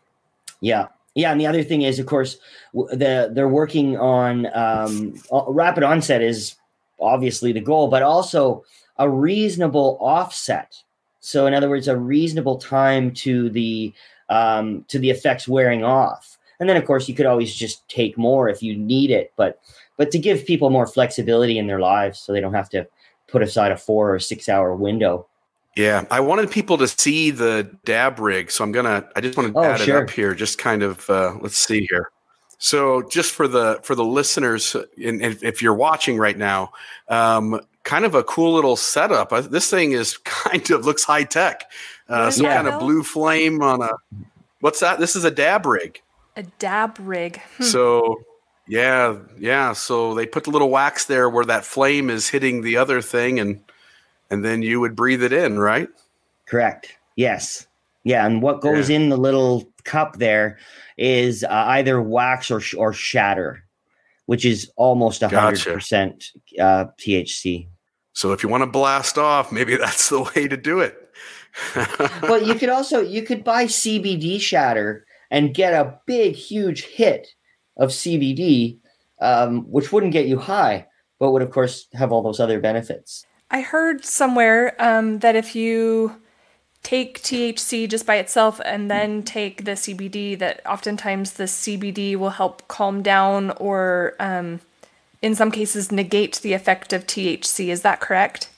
[0.62, 2.38] Yeah, yeah, and the other thing is, of course,
[2.74, 6.56] the they're working on um, rapid onset is
[7.00, 8.64] obviously the goal, but also
[8.98, 10.82] a reasonable offset.
[11.20, 13.94] So, in other words, a reasonable time to the
[14.30, 16.38] um, to the effects wearing off.
[16.60, 19.62] And then, of course, you could always just take more if you need it, but
[20.00, 22.88] but to give people more flexibility in their lives, so they don't have to
[23.28, 25.28] put aside a four or six hour window.
[25.76, 29.08] Yeah, I wanted people to see the dab rig, so I'm gonna.
[29.18, 29.98] I just want to oh, add sure.
[29.98, 30.34] it up here.
[30.34, 32.12] Just kind of uh, let's see here.
[32.60, 36.72] So just for the for the listeners, and if you're watching right now,
[37.10, 39.32] um, kind of a cool little setup.
[39.52, 41.70] This thing is kind of looks high tech.
[42.08, 43.90] Uh, some kind of blue flame on a
[44.62, 44.98] what's that?
[44.98, 46.02] This is a dab rig.
[46.38, 47.42] A dab rig.
[47.58, 47.64] Hmm.
[47.64, 48.16] So
[48.70, 49.74] yeah, yeah.
[49.74, 53.40] So they put the little wax there where that flame is hitting the other thing,
[53.40, 53.62] and
[54.30, 55.90] and then you would breathe it in, right?
[56.46, 56.96] Correct.
[57.16, 57.66] Yes.
[58.04, 58.98] Yeah, and what goes yeah.
[58.98, 60.60] in the little cup there
[60.98, 63.64] is uh, either wax or or shatter,
[64.28, 67.68] which is almost hundred percent uh, THC.
[68.14, 70.96] So if you want to blast off, maybe that's the way to do it.
[72.22, 77.34] but you could also you could buy CBD shatter and get a big huge hit
[77.80, 78.78] of CBD,
[79.20, 80.86] um, which wouldn't get you high,
[81.20, 83.26] but would of course have all those other benefits.
[83.50, 86.22] I heard somewhere um, that if you
[86.84, 92.30] take THC just by itself and then take the CBD, that oftentimes the CBD will
[92.32, 94.60] help calm down or, um,
[95.22, 97.70] in some cases, negate the effect of THC.
[97.70, 98.50] Is that correct?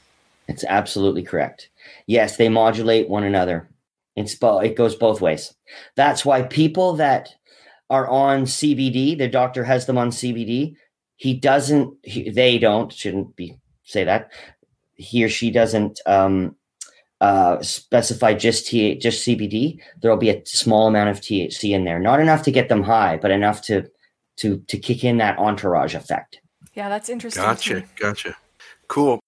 [0.47, 1.69] It's absolutely correct.
[2.05, 3.69] Yes, they modulate one another.
[4.15, 5.53] It's bo- it goes both ways.
[5.95, 7.33] That's why people that
[7.91, 10.75] are on CBD, their doctor has them on CBD.
[11.17, 11.93] He doesn't.
[12.03, 12.91] He, they don't.
[12.91, 14.31] Shouldn't be say that.
[14.95, 16.55] He or she doesn't um,
[17.21, 21.85] uh, specify just T- just CBD, there will be a small amount of THC in
[21.85, 23.87] there, not enough to get them high, but enough to
[24.37, 26.41] to to kick in that entourage effect.
[26.73, 27.43] Yeah, that's interesting.
[27.43, 28.35] Gotcha, gotcha.
[28.87, 29.19] Cool.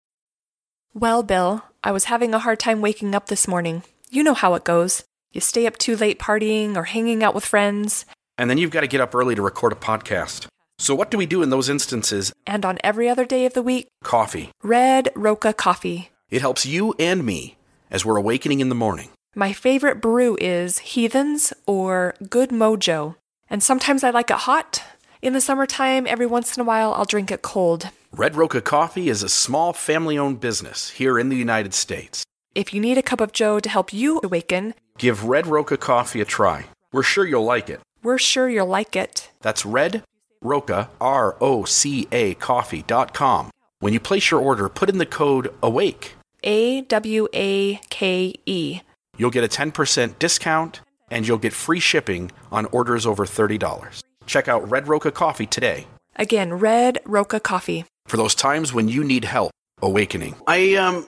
[0.96, 3.84] Well, Bill, I was having a hard time waking up this morning.
[4.10, 5.04] You know how it goes.
[5.32, 8.06] You stay up too late partying or hanging out with friends.
[8.38, 10.48] And then you've got to get up early to record a podcast.
[10.80, 12.34] So, what do we do in those instances?
[12.48, 13.88] And on every other day of the week?
[14.04, 14.52] Coffee.
[14.64, 16.10] Red Roca coffee.
[16.30, 17.58] It helps you and me
[17.92, 19.10] as we're awakening in the morning.
[19.36, 23.16] My favorite brew is Heathens or Good Mojo,
[23.50, 24.84] and sometimes I like it hot.
[25.22, 27.90] In the summertime, every once in a while, I'll drink it cold.
[28.12, 32.24] Red Roca Coffee is a small family owned business here in the United States.
[32.56, 36.22] If you need a cup of joe to help you awaken, give Red Roca Coffee
[36.22, 36.66] a try.
[36.92, 37.80] We're sure you'll like it.
[38.04, 39.32] We're sure you'll like it.
[39.42, 40.04] That's Red
[40.42, 43.50] Roca, R O C A coffee.com.
[43.80, 46.12] When you place your order, put in the code AWAKE
[46.44, 48.82] a W A K E.
[49.18, 54.02] You'll get a 10% discount and you'll get free shipping on orders over $30.
[54.26, 55.86] Check out Red Roca Coffee today.
[56.16, 57.86] Again, Red Roca Coffee.
[58.08, 60.36] For those times when you need help awakening.
[60.48, 61.08] I um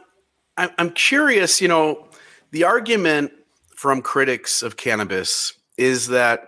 [0.58, 2.08] I, I'm curious, you know,
[2.52, 3.32] the argument
[3.76, 6.48] from critics of cannabis is that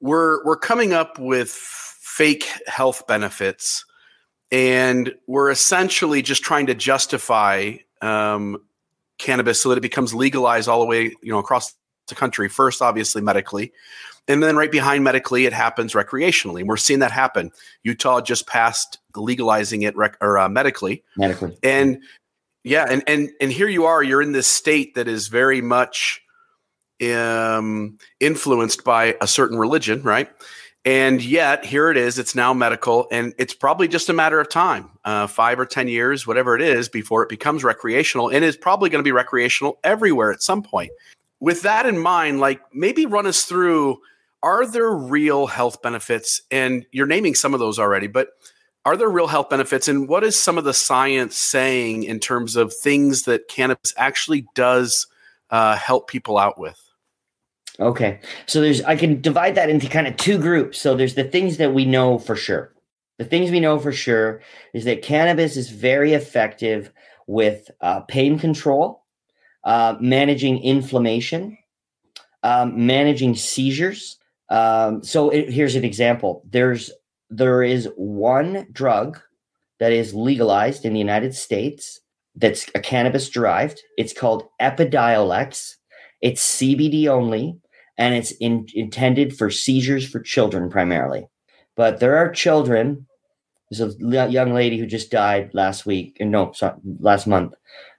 [0.00, 3.84] we're we're coming up with fake health benefits
[4.50, 8.60] and we're essentially just trying to justify um,
[9.18, 11.74] cannabis so that it becomes legalized all the way, you know, across
[12.08, 12.48] the country.
[12.48, 13.72] First, obviously, medically,
[14.26, 16.60] and then right behind medically, it happens recreationally.
[16.60, 17.52] And we're seeing that happen.
[17.84, 22.02] Utah just passed legalizing it rec- or uh, medically, medically, and
[22.64, 24.02] yeah, and and and here you are.
[24.02, 26.22] You're in this state that is very much
[27.02, 30.28] um, influenced by a certain religion, right?
[30.84, 32.18] And yet, here it is.
[32.18, 35.88] It's now medical, and it's probably just a matter of time uh, five or 10
[35.88, 38.28] years, whatever it is, before it becomes recreational.
[38.28, 40.90] And it's probably going to be recreational everywhere at some point.
[41.38, 44.00] With that in mind, like maybe run us through
[44.42, 46.40] are there real health benefits?
[46.50, 48.30] And you're naming some of those already, but
[48.84, 49.88] are there real health benefits?
[49.88, 54.46] And what is some of the science saying in terms of things that cannabis actually
[54.54, 55.06] does
[55.50, 56.80] uh, help people out with?
[57.80, 58.20] Okay.
[58.46, 60.80] So there's I can divide that into kind of two groups.
[60.80, 62.74] So there's the things that we know for sure.
[63.18, 64.40] The things we know for sure
[64.74, 66.92] is that cannabis is very effective
[67.26, 69.04] with uh, pain control,
[69.64, 71.56] uh, managing inflammation,
[72.42, 74.18] um, managing seizures.
[74.48, 76.42] Um, so it, here's an example.
[76.48, 76.90] There's
[77.30, 79.20] there is one drug
[79.78, 82.00] that is legalized in the United States
[82.34, 83.80] that's a cannabis derived.
[83.96, 85.76] It's called Epidiolex.
[86.20, 87.59] It's CBD only
[88.00, 91.28] and it's in, intended for seizures for children primarily.
[91.76, 93.06] But there are children.
[93.70, 97.52] There's a young lady who just died last week, and no, sorry, last month,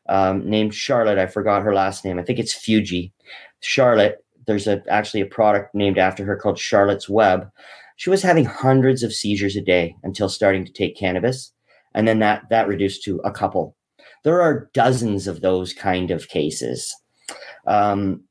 [0.10, 1.20] um, named Charlotte.
[1.20, 2.20] I forgot her last name.
[2.20, 3.14] I think it's Fuji.
[3.62, 4.26] Charlotte.
[4.48, 7.50] There's a, actually a product named after her called Charlotte's Web.
[7.96, 11.54] She was having hundreds of seizures a day until starting to take cannabis,
[11.94, 13.76] and then that that reduced to a couple.
[14.24, 16.94] There are dozens of those kind of cases.
[17.68, 18.24] Um,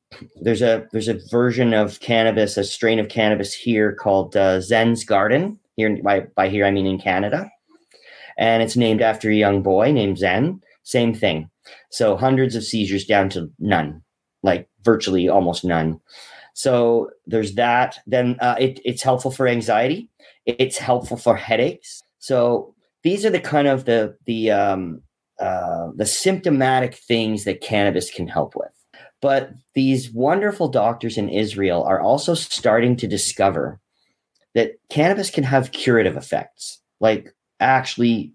[0.42, 5.04] there's a there's a version of cannabis, a strain of cannabis here called uh, Zen's
[5.04, 5.58] Garden.
[5.76, 7.50] Here by by here I mean in Canada,
[8.38, 10.60] and it's named after a young boy named Zen.
[10.82, 11.48] Same thing.
[11.90, 14.02] So hundreds of seizures down to none,
[14.42, 16.00] like virtually almost none.
[16.54, 17.98] So there's that.
[18.06, 20.08] Then uh, it, it's helpful for anxiety.
[20.46, 22.02] It's helpful for headaches.
[22.18, 25.02] So these are the kind of the the um,
[25.38, 28.79] uh, the symptomatic things that cannabis can help with.
[29.20, 33.80] But these wonderful doctors in Israel are also starting to discover
[34.54, 38.32] that cannabis can have curative effects, like actually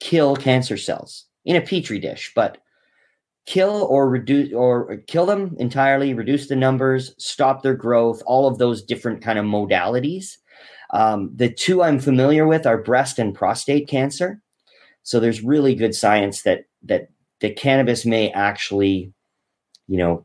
[0.00, 2.58] kill cancer cells in a petri dish, but
[3.46, 8.58] kill or reduce or kill them entirely, reduce the numbers, stop their growth, all of
[8.58, 10.36] those different kind of modalities.
[10.92, 14.42] Um, the two I'm familiar with are breast and prostate cancer.
[15.02, 17.08] So there's really good science that that
[17.40, 19.12] the cannabis may actually
[19.90, 20.24] you know,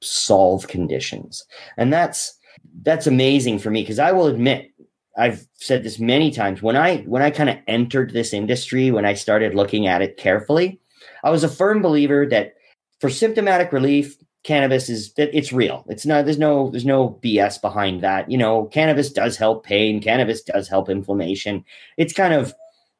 [0.00, 1.44] solve conditions.
[1.76, 2.36] And that's
[2.82, 4.70] that's amazing for me because I will admit
[5.16, 9.04] I've said this many times when I when I kind of entered this industry when
[9.04, 10.80] I started looking at it carefully
[11.22, 12.54] I was a firm believer that
[13.00, 15.84] for symptomatic relief cannabis is that it's real.
[15.88, 20.00] It's not there's no there's no BS behind that you know cannabis does help pain
[20.00, 21.64] cannabis does help inflammation.
[21.96, 22.54] It's kind of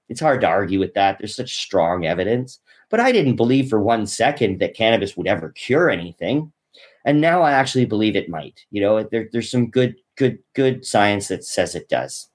[0.09, 1.19] it's hard to argue with that.
[1.19, 2.59] There's such strong evidence
[2.93, 6.53] but I didn't believe for one second that cannabis would ever cure anything.
[7.07, 8.61] And now I actually believe it might.
[8.71, 12.29] You know, there, there's some good, good, good science that says it does.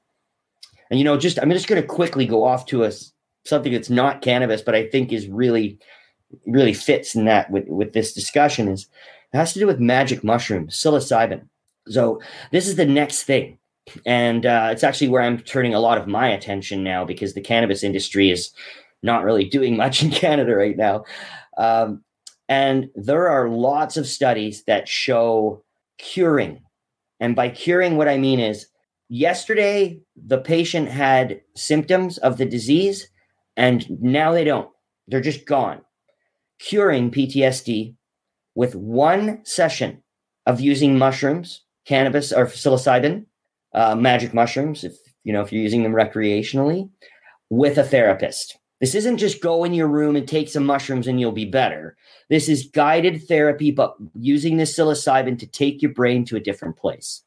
[0.89, 2.91] And you know, just I'm just going to quickly go off to a
[3.45, 5.77] something that's not cannabis, but I think is really,
[6.47, 8.87] really fits in that with with this discussion is
[9.33, 11.47] it has to do with magic mushroom psilocybin.
[11.87, 12.19] So
[12.51, 13.59] this is the next thing,
[14.05, 17.41] and uh, it's actually where I'm turning a lot of my attention now because the
[17.41, 18.51] cannabis industry is
[19.03, 21.03] not really doing much in Canada right now.
[21.57, 22.03] Um,
[22.49, 25.63] and there are lots of studies that show
[25.97, 26.61] curing.
[27.19, 28.67] And by curing, what I mean is
[29.09, 33.09] yesterday the patient had symptoms of the disease
[33.55, 34.69] and now they don't.
[35.07, 35.81] They're just gone.
[36.59, 37.95] Curing PTSD
[38.55, 40.03] with one session
[40.45, 43.25] of using mushrooms, cannabis or psilocybin,
[43.73, 46.89] uh, magic mushrooms, if you know if you're using them recreationally,
[47.49, 48.57] with a therapist.
[48.79, 51.97] This isn't just go in your room and take some mushrooms and you'll be better.
[52.29, 56.77] This is guided therapy, but using this psilocybin to take your brain to a different
[56.77, 57.23] place.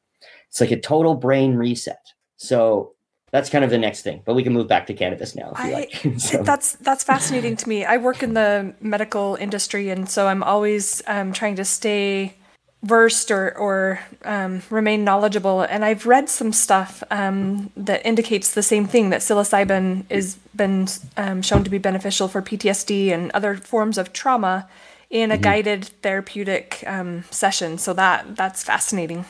[0.49, 2.13] It's like a total brain reset.
[2.37, 2.95] So
[3.33, 4.23] that's kind of the next thing.
[4.25, 6.19] But we can move back to cannabis now if you I, like.
[6.21, 6.43] so.
[6.43, 7.85] That's that's fascinating to me.
[7.85, 12.35] I work in the medical industry, and so I'm always um, trying to stay
[12.83, 15.63] versed or or um, remain knowledgeable.
[15.63, 20.89] And I've read some stuff um, that indicates the same thing that psilocybin is been
[21.17, 24.69] um, shown to be beneficial for PTSD and other forms of trauma
[25.11, 25.43] in a mm-hmm.
[25.43, 27.79] guided therapeutic um, session.
[27.79, 29.25] So that that's fascinating.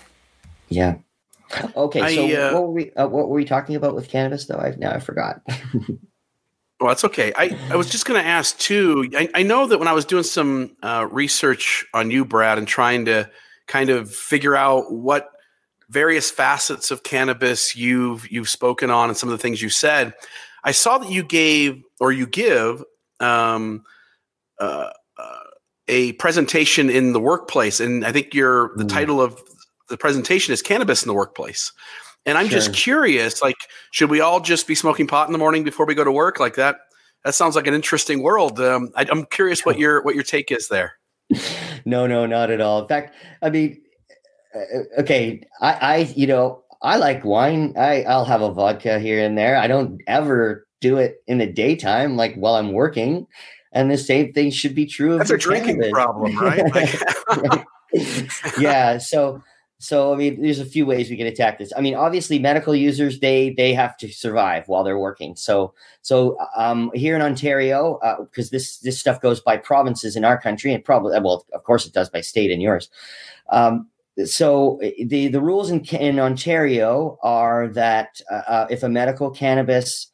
[0.69, 0.97] Yeah.
[1.77, 2.15] Okay.
[2.15, 4.59] So I, uh, what were we uh, what were we talking about with cannabis though?
[4.59, 5.43] I now I forgot.
[6.81, 7.31] Well, that's okay.
[7.37, 9.11] I, I was just going to ask too.
[9.15, 12.67] I, I know that when I was doing some uh, research on you, Brad, and
[12.67, 13.31] trying to
[13.67, 15.31] kind of figure out what
[15.91, 20.15] various facets of cannabis you've you've spoken on and some of the things you said,
[20.65, 22.83] I saw that you gave or you give
[23.21, 23.85] um,
[24.59, 25.39] uh, uh,
[25.87, 28.89] a presentation in the workplace, and I think your the mm.
[28.89, 29.39] title of
[29.91, 31.73] the presentation is "Cannabis in the Workplace."
[32.27, 32.59] And I'm Sure.
[32.59, 33.57] just curious, like,
[33.93, 36.39] should we all just be smoking pot in the morning before we go to work?
[36.39, 36.77] Like that?
[37.25, 38.61] That sounds like an interesting world.
[38.61, 40.93] Um, I, I'm curious what your what your take is there.
[41.85, 42.83] no, no, not at all.
[42.83, 43.81] In fact, I mean,
[44.55, 47.75] uh, okay, I, I, you know, I like wine.
[47.77, 49.57] I, I'll have a vodka here and there.
[49.57, 53.27] I don't ever do it in the daytime, like while I'm working.
[53.73, 55.93] And the same thing should be true of That's a drinking cannabis.
[55.93, 56.75] problem, right?
[56.75, 57.65] Like-
[58.59, 58.99] yeah.
[58.99, 59.43] So,
[59.83, 61.73] so I mean, there's a few ways we can attack this.
[61.75, 65.35] I mean, obviously, medical users they they have to survive while they're working.
[65.37, 65.73] So,
[66.03, 67.99] so um, here in Ontario,
[68.31, 71.87] because this this stuff goes by provinces in our country, and probably well, of course,
[71.87, 72.91] it does by state in yours.
[73.49, 73.89] Um,
[74.27, 80.10] so the the rules in in Ontario are that uh, uh, if a medical cannabis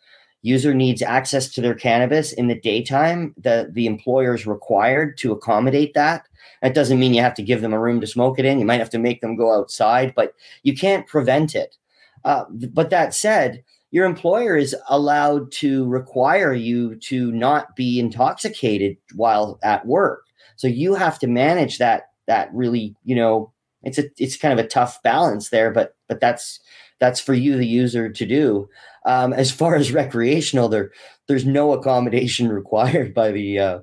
[0.46, 5.32] user needs access to their cannabis in the daytime, the the employer is required to
[5.32, 6.28] accommodate that.
[6.62, 8.60] That doesn't mean you have to give them a room to smoke it in.
[8.60, 11.76] You might have to make them go outside, but you can't prevent it.
[12.24, 18.96] Uh, but that said, your employer is allowed to require you to not be intoxicated
[19.14, 20.22] while at work.
[20.54, 22.10] So you have to manage that.
[22.26, 25.70] That really, you know, it's a it's kind of a tough balance there.
[25.72, 26.60] But but that's
[26.98, 28.68] that's for you, the user, to do.
[29.04, 30.90] Um, as far as recreational, there
[31.28, 33.78] there's no accommodation required by the uh,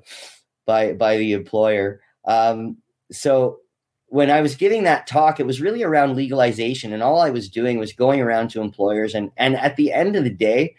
[0.66, 2.00] by by the employer.
[2.26, 2.78] Um,
[3.12, 3.58] so
[4.08, 7.48] when I was giving that talk, it was really around legalization, and all I was
[7.48, 10.76] doing was going around to employers, and and at the end of the day,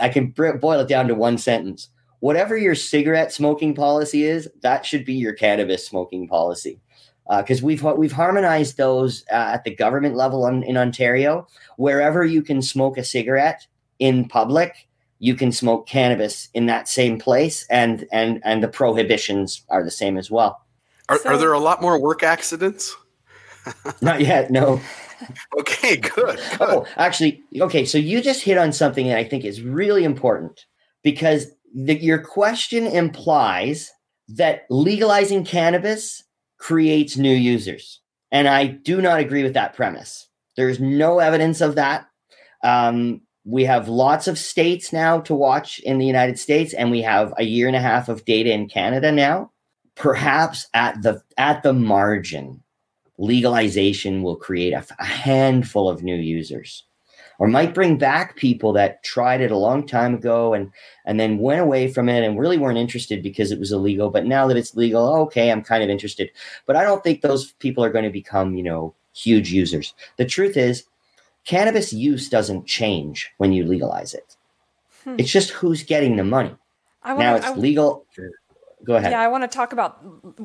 [0.00, 1.88] I can boil it down to one sentence:
[2.20, 6.80] whatever your cigarette smoking policy is, that should be your cannabis smoking policy.
[7.28, 11.46] Because uh, we've we've harmonized those uh, at the government level on, in Ontario.
[11.76, 13.66] Wherever you can smoke a cigarette
[13.98, 14.88] in public,
[15.20, 19.90] you can smoke cannabis in that same place, and and and the prohibitions are the
[19.90, 20.60] same as well.
[21.08, 22.94] Are, So- are there a lot more work accidents?
[24.02, 24.80] Not yet, no.
[25.58, 26.36] Okay, good.
[26.36, 26.40] good.
[26.60, 27.86] Oh, actually, okay.
[27.86, 30.66] So you just hit on something that I think is really important
[31.02, 33.90] because the, your question implies
[34.28, 36.23] that legalizing cannabis
[36.64, 38.00] creates new users.
[38.32, 40.30] And I do not agree with that premise.
[40.56, 42.06] There's no evidence of that.
[42.62, 47.02] Um, we have lots of states now to watch in the United States, and we
[47.02, 49.50] have a year and a half of data in Canada now.
[49.94, 52.62] Perhaps at the at the margin,
[53.18, 56.84] legalization will create a, a handful of new users
[57.38, 60.70] or might bring back people that tried it a long time ago and
[61.04, 64.10] and then went away from it and really weren't interested because it was illegal.
[64.10, 66.30] But now that it's legal okay i'm kind of interested.
[66.66, 69.94] But i don't think those people are going to become you know huge users.
[70.16, 70.84] The truth is
[71.44, 74.36] cannabis use doesn't change when you legalize it.
[75.04, 75.16] Hmm.
[75.18, 76.56] it's just who's getting the money.
[77.02, 78.06] I now wanna, it's I, legal
[78.84, 79.98] go ahead yeah, I want to talk about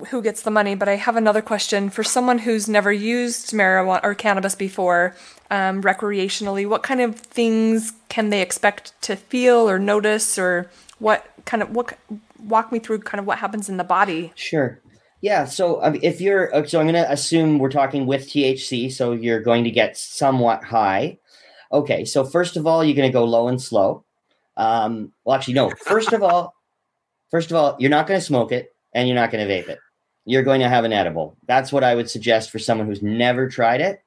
[0.08, 4.02] who gets the money, but I have another question for someone who's never used marijuana
[4.04, 5.16] or cannabis before,
[5.52, 6.68] um, recreationally.
[6.68, 10.70] What kind of things can they expect to feel or notice, or
[11.00, 11.98] what kind of what?
[12.42, 14.32] Walk me through kind of what happens in the body.
[14.36, 14.80] Sure.
[15.22, 15.46] Yeah.
[15.46, 18.92] So um, if you're, uh, so I'm going to assume we're talking with THC.
[18.92, 21.18] So you're going to get somewhat high.
[21.72, 22.06] Okay.
[22.06, 24.06] So first of all, you're going to go low and slow.
[24.56, 25.70] Um, well, actually, no.
[25.70, 26.54] First of all,
[27.32, 29.70] first of all, you're not going to smoke it and you're not going to vape
[29.70, 29.80] it.
[30.26, 31.38] You're going to have an edible.
[31.48, 34.02] That's what I would suggest for someone who's never tried it.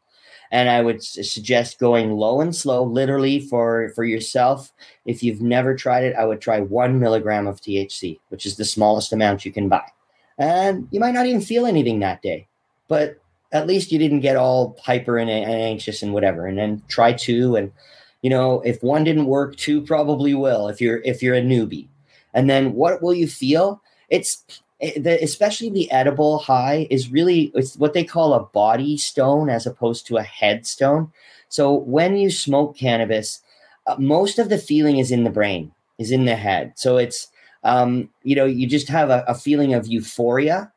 [0.51, 4.71] And I would suggest going low and slow, literally for for yourself.
[5.07, 8.67] If you've never tried it, I would try one milligram of THC, which is the
[8.67, 9.87] smallest amount you can buy
[10.39, 12.47] and you might not even feel anything that day
[12.89, 13.19] but
[13.53, 17.13] at least you didn't get all hyper and, and anxious and whatever and then try
[17.13, 17.73] two and
[18.23, 21.89] you know if one didn't work two probably will if you're if you're a newbie
[22.35, 24.45] and then what will you feel it's
[24.81, 30.07] especially the edible high is really it's what they call a body stone as opposed
[30.07, 31.11] to a head stone
[31.49, 33.41] so when you smoke cannabis
[33.87, 37.29] uh, most of the feeling is in the brain is in the head so it's
[37.65, 40.73] um, you know, you just have a, a feeling of euphoria.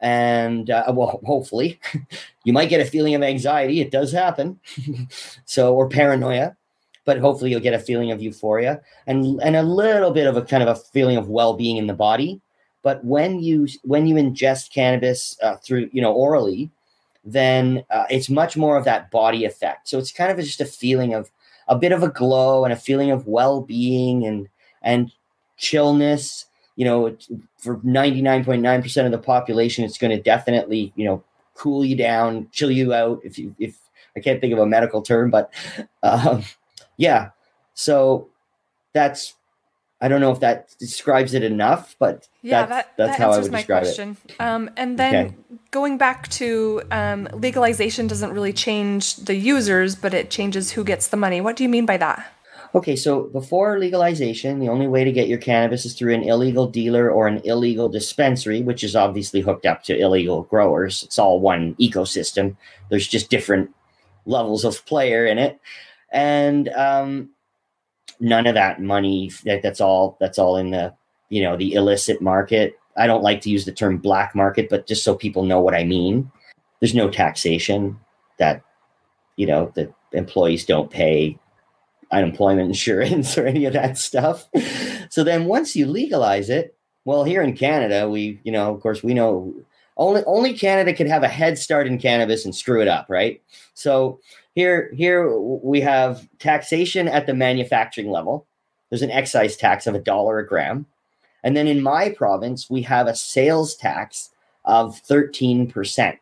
[0.00, 1.78] And uh, well, hopefully,
[2.44, 3.80] you might get a feeling of anxiety.
[3.80, 4.58] It does happen.
[5.44, 6.56] so, or paranoia,
[7.04, 10.42] but hopefully you'll get a feeling of euphoria and and a little bit of a
[10.42, 12.40] kind of a feeling of well-being in the body.
[12.82, 16.70] But when you when you ingest cannabis uh, through you know orally
[17.24, 19.88] then uh, it's much more of that body effect.
[19.88, 21.30] So it's kind of just a feeling of
[21.68, 24.48] a bit of a glow and a feeling of well-being and
[24.82, 25.12] and
[25.56, 26.46] chillness.
[26.76, 27.16] You know
[27.58, 31.22] for 99.9% of the population it's going to definitely you know
[31.54, 33.76] cool you down chill you out if you if
[34.16, 35.52] i can't think of a medical term but
[36.02, 36.42] um,
[37.00, 37.30] yeah.
[37.74, 38.28] So
[38.92, 39.34] that's
[40.02, 43.32] I don't know if that describes it enough, but yeah, that's, that, that's that how
[43.32, 44.16] I would my describe question.
[44.24, 44.40] it.
[44.40, 45.34] Um, and then okay.
[45.70, 51.08] going back to um, legalization doesn't really change the users, but it changes who gets
[51.08, 51.42] the money.
[51.42, 52.32] What do you mean by that?
[52.74, 56.66] Okay, so before legalization, the only way to get your cannabis is through an illegal
[56.66, 61.02] dealer or an illegal dispensary, which is obviously hooked up to illegal growers.
[61.02, 62.56] It's all one ecosystem.
[62.88, 63.74] There's just different
[64.24, 65.60] levels of player in it
[66.10, 67.30] and um,
[68.20, 69.30] none of that money.
[69.44, 70.16] That, that's all.
[70.20, 70.94] That's all in the
[71.28, 72.78] you know the illicit market.
[72.96, 75.74] I don't like to use the term black market, but just so people know what
[75.74, 76.30] I mean,
[76.80, 77.98] there's no taxation
[78.38, 78.62] that
[79.36, 81.38] you know the employees don't pay
[82.12, 84.48] unemployment insurance or any of that stuff.
[85.10, 89.02] So then once you legalize it, well, here in Canada, we, you know, of course,
[89.02, 89.54] we know
[89.96, 93.42] only only Canada could have a head start in cannabis and screw it up, right?
[93.74, 94.20] So
[94.54, 98.46] here here we have taxation at the manufacturing level.
[98.88, 100.86] There's an excise tax of a dollar a gram.
[101.42, 104.30] And then in my province, we have a sales tax
[104.64, 106.16] of 13%.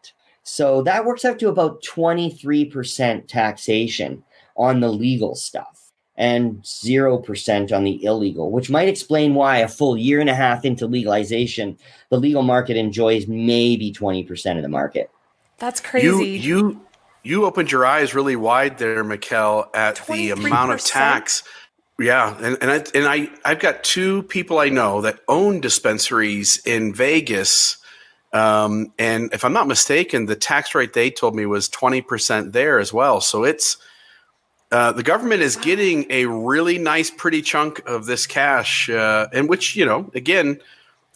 [0.45, 4.23] So that works out to about 23% taxation
[4.57, 9.97] on the legal stuff and 0% on the illegal, which might explain why a full
[9.97, 11.79] year and a half into legalization,
[12.11, 15.11] the legal market enjoys maybe 20% of the market.
[15.59, 16.07] That's crazy.
[16.07, 16.81] You you
[17.29, 21.43] you opened your eyes really wide there, Mikkel, at the amount of tax.
[21.99, 26.59] Yeah, and and I and I I've got two people I know that own dispensaries
[26.65, 27.77] in Vegas.
[28.33, 32.79] Um, and if I'm not mistaken, the tax rate they told me was 20% there
[32.79, 33.23] as well.
[33.23, 33.79] So it's
[34.71, 39.49] uh, the government is getting a really nice, pretty chunk of this cash, uh, and
[39.49, 40.61] which you know, again,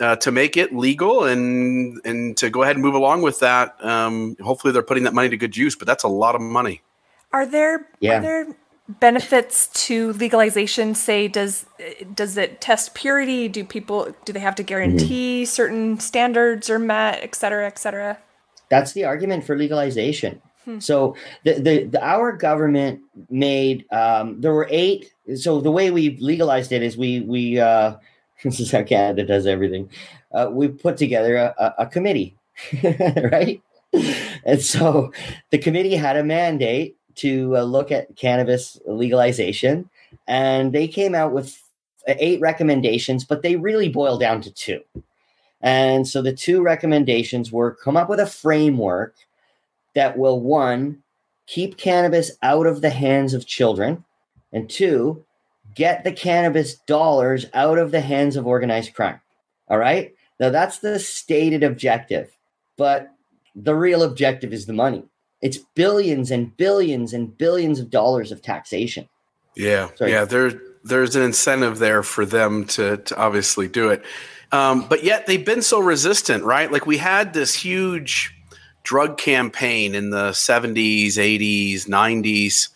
[0.02, 3.82] uh, to make it legal and and to go ahead and move along with that.
[3.84, 5.76] Um, hopefully, they're putting that money to good use.
[5.76, 6.82] But that's a lot of money.
[7.32, 8.18] Are there Yeah.
[8.18, 8.46] are there
[8.88, 10.94] benefits to legalization?
[10.94, 11.66] Say, does
[12.14, 13.48] does it test purity?
[13.48, 18.18] Do people do they have to guarantee certain standards are met, et cetera, et cetera?
[18.68, 20.42] That's the argument for legalization.
[20.78, 25.12] So the, the, the our government made um, there were eight.
[25.34, 27.96] So the way we legalized it is we we uh,
[28.44, 29.90] this is how Canada does everything.
[30.32, 32.36] Uh, we put together a, a, a committee,
[33.32, 33.62] right?
[34.44, 35.12] And so
[35.50, 39.88] the committee had a mandate to uh, look at cannabis legalization,
[40.26, 41.62] and they came out with
[42.06, 44.80] eight recommendations, but they really boil down to two.
[45.60, 49.14] And so the two recommendations were come up with a framework
[49.94, 51.02] that will one
[51.46, 54.04] keep cannabis out of the hands of children
[54.52, 55.24] and two
[55.74, 59.20] get the cannabis dollars out of the hands of organized crime
[59.68, 62.30] all right now that's the stated objective
[62.76, 63.12] but
[63.54, 65.04] the real objective is the money
[65.40, 69.08] it's billions and billions and billions of dollars of taxation
[69.54, 70.12] Yeah, Sorry.
[70.12, 70.24] yeah.
[70.24, 70.52] There,
[70.84, 74.04] there's an incentive there for them to to obviously do it,
[74.50, 76.72] um, but yet they've been so resistant, right?
[76.72, 78.34] Like we had this huge
[78.82, 82.68] drug campaign in the 70s, 80s, 90s.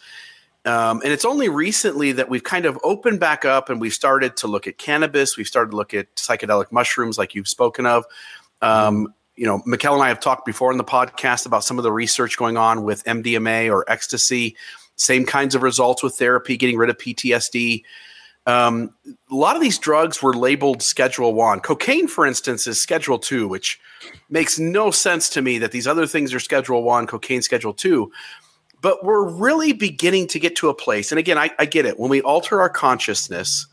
[0.67, 4.37] Um, and it's only recently that we've kind of opened back up and we've started
[4.39, 5.37] to look at cannabis.
[5.37, 8.05] We've started to look at psychedelic mushrooms, like you've spoken of.
[8.61, 11.85] Um, you know, Mikkel and I have talked before in the podcast about some of
[11.85, 14.57] the research going on with MDMA or ecstasy.
[14.97, 17.85] Same kinds of results with therapy, getting rid of PTSD.
[18.47, 18.95] Um,
[19.31, 21.61] a lot of these drugs were labeled Schedule One.
[21.61, 23.79] Cocaine, for instance, is Schedule Two, which
[24.31, 28.11] makes no sense to me that these other things are Schedule One, cocaine Schedule Two.
[28.83, 31.99] But we're really beginning to get to a place, and again, I, I get it.
[31.99, 33.67] When we alter our consciousness,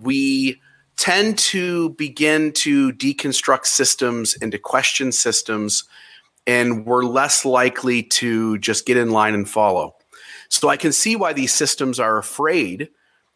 [0.00, 0.60] we
[0.96, 5.84] tend to begin to deconstruct systems and to question systems,
[6.46, 9.94] and we're less likely to just get in line and follow.
[10.48, 12.88] So I can see why these systems are afraid,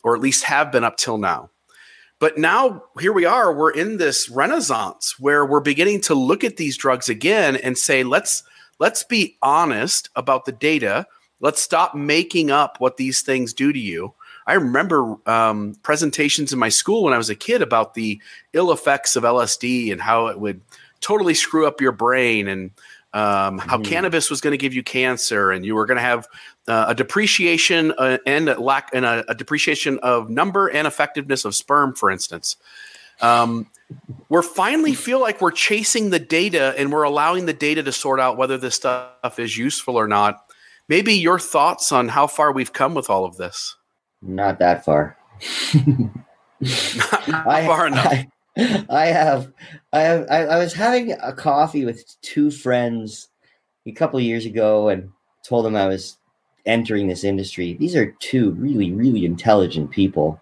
[0.02, 1.50] or at least have been up till now.
[2.18, 6.56] But now here we are, we're in this renaissance where we're beginning to look at
[6.56, 8.42] these drugs again and say, let's
[8.78, 11.06] let's be honest about the data.
[11.40, 14.14] Let's stop making up what these things do to you.
[14.46, 18.20] I remember um, presentations in my school when I was a kid about the
[18.52, 20.60] ill effects of LSD and how it would
[21.00, 22.70] totally screw up your brain and
[23.14, 23.84] um, how Mhm.
[23.84, 26.26] cannabis was going to give you cancer and you were going to have
[26.66, 31.44] uh, a depreciation uh, and a lack and a, a depreciation of number and effectiveness
[31.44, 32.56] of sperm, for instance.
[33.20, 33.70] Um,
[34.28, 38.20] we're finally feel like we're chasing the data and we're allowing the data to sort
[38.20, 40.44] out whether this stuff is useful or not.
[40.88, 43.76] Maybe your thoughts on how far we've come with all of this.
[44.22, 45.16] not that far
[45.84, 46.08] Not,
[47.28, 48.06] not I, far enough.
[48.06, 49.52] I, I have,
[49.92, 53.28] I have, I, I was having a coffee with two friends
[53.86, 55.10] a couple of years ago, and
[55.42, 56.16] told them I was
[56.66, 57.74] entering this industry.
[57.74, 60.40] These are two really, really intelligent people,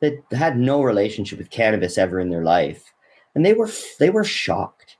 [0.00, 2.92] that had no relationship with cannabis ever in their life,
[3.34, 4.96] and they were they were shocked.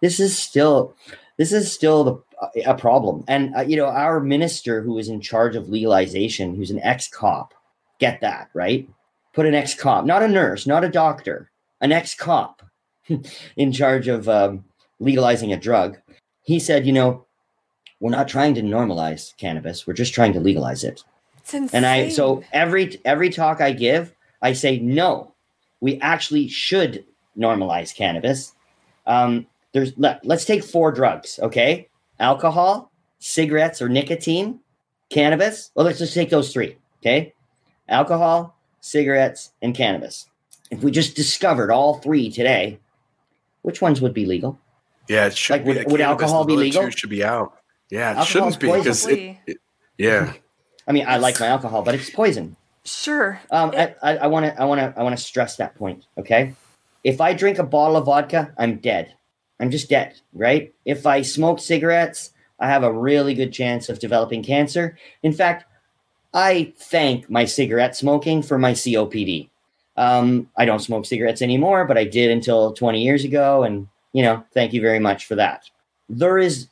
[0.00, 0.94] This is still
[1.36, 5.20] this is still the, a problem, and uh, you know our minister who is in
[5.20, 7.54] charge of legalization, who's an ex cop,
[7.98, 8.88] get that right?
[9.32, 12.62] Put an ex cop, not a nurse, not a doctor, an ex cop,
[13.56, 14.64] in charge of um,
[15.00, 15.98] legalizing a drug.
[16.42, 17.26] He said, you know,
[18.00, 21.04] we're not trying to normalize cannabis; we're just trying to legalize it.
[21.72, 25.34] And I so every every talk I give, I say no.
[25.80, 27.04] We actually should
[27.36, 28.52] normalize cannabis.
[29.06, 31.88] Um, there's let, let's take four drugs, okay?
[32.20, 34.60] Alcohol, cigarettes or nicotine,
[35.10, 35.70] cannabis.
[35.74, 37.32] Well, let's just take those three, okay?
[37.88, 40.26] Alcohol, cigarettes, and cannabis.
[40.70, 42.78] If we just discovered all three today,
[43.62, 44.58] which ones would be legal?
[45.08, 45.72] Yeah, it should Like, be.
[45.72, 46.90] would- would alcohol be legal?
[46.90, 47.54] Should be out.
[47.90, 49.58] Yeah, it Alcohol's shouldn't be because it, it-
[49.96, 50.34] yeah.
[50.86, 52.56] I mean, I like my alcohol, but it's poison.
[52.88, 53.40] Sure.
[53.50, 56.06] Um, It- I want to, I want to, I want to stress that point.
[56.16, 56.54] Okay,
[57.04, 59.14] if I drink a bottle of vodka, I'm dead.
[59.60, 60.72] I'm just dead, right?
[60.84, 62.30] If I smoke cigarettes,
[62.60, 64.96] I have a really good chance of developing cancer.
[65.22, 65.64] In fact,
[66.32, 69.48] I thank my cigarette smoking for my COPD.
[69.96, 74.22] Um, I don't smoke cigarettes anymore, but I did until 20 years ago, and you
[74.22, 75.68] know, thank you very much for that.
[76.08, 76.68] There is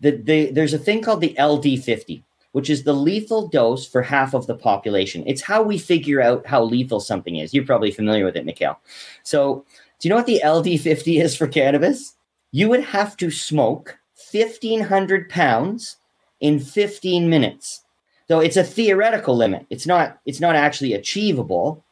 [0.00, 2.22] the, the there's a thing called the LD50
[2.52, 5.22] which is the lethal dose for half of the population.
[5.26, 7.54] It's how we figure out how lethal something is.
[7.54, 8.80] You're probably familiar with it, Mikhail.
[9.22, 9.64] So,
[9.98, 12.16] do you know what the LD50 is for cannabis?
[12.52, 13.98] You would have to smoke
[14.32, 15.96] 1,500 pounds
[16.40, 17.82] in 15 minutes.
[18.28, 19.66] So it's a theoretical limit.
[19.70, 20.20] It's not.
[20.24, 21.84] It's not actually achievable.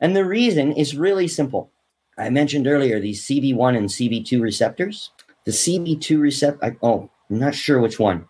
[0.00, 1.70] And the reason is really simple.
[2.16, 5.10] I mentioned earlier these CB1 and CB2 receptors.
[5.44, 6.76] The CB2 receptor.
[6.82, 8.26] Oh, I'm not sure which one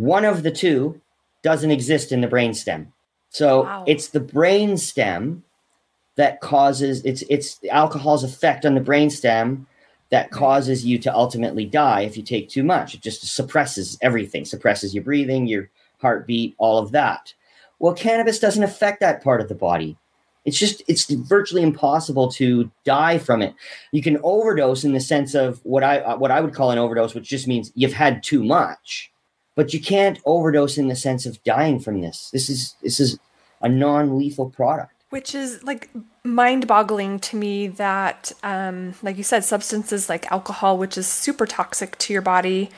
[0.00, 0.98] one of the two
[1.42, 2.86] doesn't exist in the brainstem.
[3.28, 3.84] So Wow.
[3.86, 5.42] it's the brainstem
[6.16, 9.66] that causes it's it's the alcohol's effect on the brainstem
[10.10, 12.94] that causes you to ultimately die if you take too much.
[12.94, 15.68] It just suppresses everything, suppresses your breathing, your
[16.00, 17.32] heartbeat, all of that.
[17.78, 19.96] Well, cannabis doesn't affect that part of the body.
[20.46, 23.54] It's just it's virtually impossible to die from it.
[23.92, 27.14] You can overdose in the sense of what I what I would call an overdose,
[27.14, 29.12] which just means you've had too much
[29.60, 32.30] but you can't overdose in the sense of dying from this.
[32.30, 33.18] This is this is
[33.60, 34.94] a non-lethal product.
[35.10, 35.90] which is like
[36.24, 41.98] mind-boggling to me that um, like you said substances like alcohol which is super toxic
[41.98, 42.70] to your body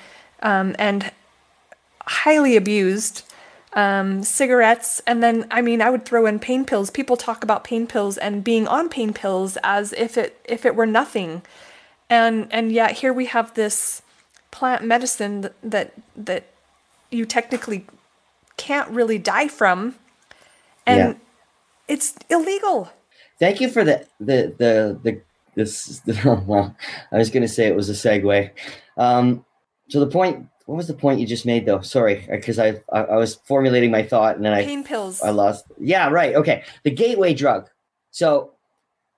[0.42, 1.12] um, and
[2.00, 3.24] highly abused
[3.74, 7.62] um, cigarettes and then i mean i would throw in pain pills people talk about
[7.62, 11.42] pain pills and being on pain pills as if it if it were nothing
[12.10, 14.02] and and yet here we have this
[14.50, 16.51] plant medicine that that, that
[17.12, 17.86] you technically
[18.56, 19.94] can't really die from
[20.86, 21.14] and Yeah.
[21.88, 22.90] it's illegal
[23.38, 25.20] Thank you for the the the the
[25.56, 26.00] this.
[26.24, 26.76] well,
[27.10, 28.50] I was going to say it was a segue.
[28.96, 29.44] Um,
[29.88, 30.46] so the point.
[30.66, 31.80] What was the point you just made, though?
[31.80, 35.30] Sorry, because I, I I was formulating my thought and then I pain pills I
[35.30, 35.64] lost.
[35.80, 36.36] Yeah, right.
[36.36, 36.62] Okay.
[36.84, 37.68] The gateway drug.
[38.12, 38.52] So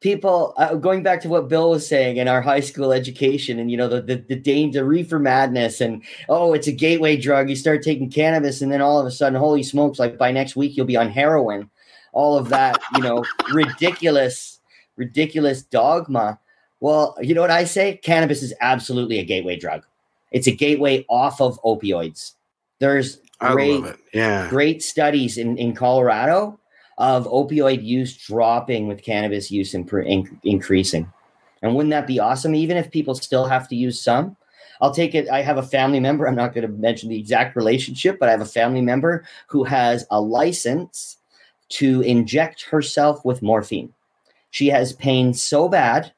[0.04, 3.70] people uh, going back to what Bill was saying in our high school education and
[3.70, 7.56] you know the the, the danger reefer madness and oh it's a gateway drug you
[7.56, 10.76] start taking cannabis and then all of a sudden holy smokes like by next week
[10.76, 11.70] you'll be on heroin.
[12.12, 14.60] All of that you know ridiculous
[14.96, 16.38] ridiculous dogma.
[16.80, 17.96] Well you know what i say?
[17.96, 19.84] Cannabis is absolutely a gateway drug.
[20.32, 22.32] It's a gateway off of opioids.
[22.78, 23.82] There's great.
[24.12, 24.50] Yeah.
[24.50, 26.60] great studies in, in Colorado
[26.98, 29.88] of opioid use dropping with cannabis use in,
[30.44, 31.12] increasing.
[31.62, 32.54] And wouldn't that be awesome?
[32.54, 34.36] Even if people still have to use some,
[34.80, 35.28] I'll take it.
[35.28, 36.26] I have a family member.
[36.28, 39.64] I'm not going to mention the exact relationship, but I have a family member who
[39.64, 41.18] has a license
[41.70, 43.92] to inject herself with morphine.
[44.50, 46.12] She has pain so bad.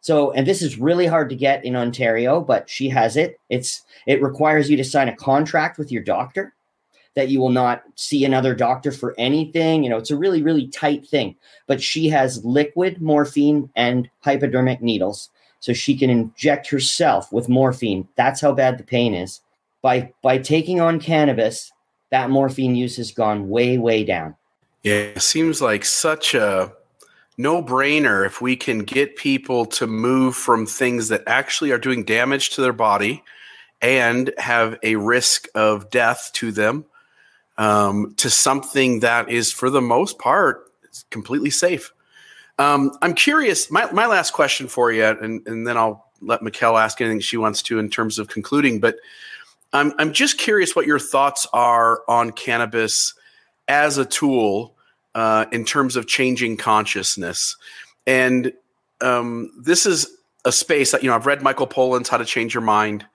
[0.00, 3.38] So, and this is really hard to get in Ontario, but she has it.
[3.50, 6.54] It's it requires you to sign a contract with your doctor
[7.16, 9.82] that you will not see another doctor for anything.
[9.82, 11.36] You know, it's a really, really tight thing.
[11.66, 15.30] But she has liquid morphine and hypodermic needles.
[15.60, 18.08] So she can inject herself with morphine.
[18.16, 19.40] That's how bad the pain is.
[19.82, 21.72] By by taking on cannabis,
[22.10, 24.36] that morphine use has gone way, way down.
[24.82, 26.72] Yeah, it seems like such a
[27.36, 32.04] no brainer if we can get people to move from things that actually are doing
[32.04, 33.22] damage to their body
[33.82, 36.84] and have a risk of death to them
[37.58, 40.70] um, to something that is, for the most part,
[41.10, 41.92] completely safe.
[42.58, 43.70] Um, I'm curious.
[43.70, 47.36] My, my last question for you, and, and then I'll let Mikkel ask anything she
[47.36, 48.80] wants to in terms of concluding.
[48.80, 48.96] But
[49.72, 53.14] I'm, I'm just curious what your thoughts are on cannabis
[53.68, 54.74] as a tool
[55.14, 57.56] uh, in terms of changing consciousness.
[58.06, 58.52] And
[59.00, 60.10] um, this is
[60.44, 63.06] a space that, you know, I've read Michael Pollan's How to Change Your Mind.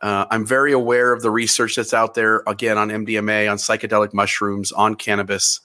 [0.00, 4.14] Uh, I'm very aware of the research that's out there, again, on MDMA, on psychedelic
[4.14, 5.60] mushrooms, on cannabis.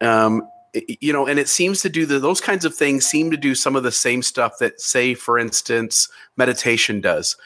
[0.00, 3.36] Um, you know, and it seems to do the, those kinds of things seem to
[3.36, 7.36] do some of the same stuff that, say, for instance, meditation does,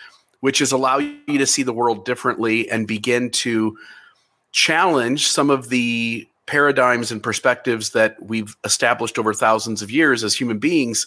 [0.41, 3.77] which is allow you to see the world differently and begin to
[4.53, 10.35] challenge some of the paradigms and perspectives that we've established over thousands of years as
[10.35, 11.07] human beings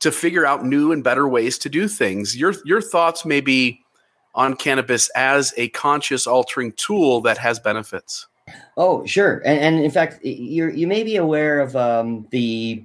[0.00, 2.36] to figure out new and better ways to do things.
[2.36, 3.81] Your your thoughts maybe
[4.34, 8.26] on cannabis as a conscious altering tool that has benefits.
[8.76, 9.42] Oh, sure.
[9.44, 12.84] And, and in fact, you you may be aware of um, the,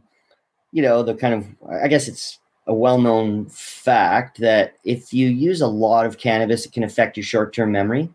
[0.72, 5.62] you know, the kind of I guess it's a well-known fact that if you use
[5.62, 8.10] a lot of cannabis, it can affect your short-term memory.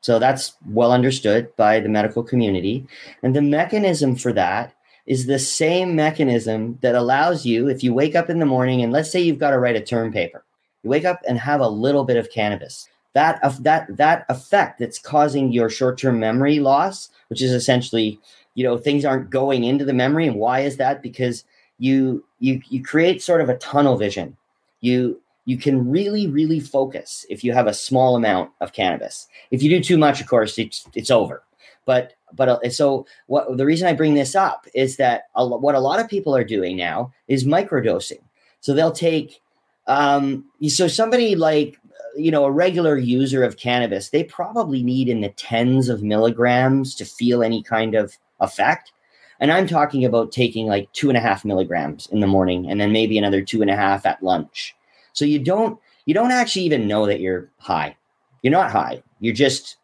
[0.00, 2.86] So that's well understood by the medical community.
[3.24, 4.72] And the mechanism for that
[5.06, 8.92] is the same mechanism that allows you, if you wake up in the morning and
[8.92, 10.44] let's say you've got to write a term paper,
[10.86, 12.88] you wake up and have a little bit of cannabis.
[13.14, 18.20] That, of that, that effect that's causing your short-term memory loss, which is essentially,
[18.54, 20.28] you know, things aren't going into the memory.
[20.28, 21.02] And why is that?
[21.02, 21.44] Because
[21.78, 24.36] you you you create sort of a tunnel vision.
[24.80, 29.62] You you can really really focus if you have a small amount of cannabis if
[29.62, 31.42] you do too much of course it's it's over
[31.84, 35.76] but but uh, so what the reason i bring this up is that a, what
[35.76, 38.20] a lot of people are doing now is microdosing
[38.60, 39.40] so they'll take
[39.88, 41.78] um so somebody like
[42.16, 46.94] you know a regular user of cannabis they probably need in the tens of milligrams
[46.94, 48.92] to feel any kind of effect
[49.38, 52.80] and i'm talking about taking like two and a half milligrams in the morning and
[52.80, 54.74] then maybe another two and a half at lunch
[55.16, 57.96] so you don't you don't actually even know that you're high.
[58.42, 59.02] You're not high.
[59.20, 59.76] You're just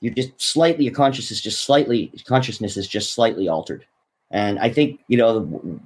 [0.00, 3.86] you're just slightly your consciousness is just slightly consciousness is just slightly altered.
[4.30, 5.80] And I think you know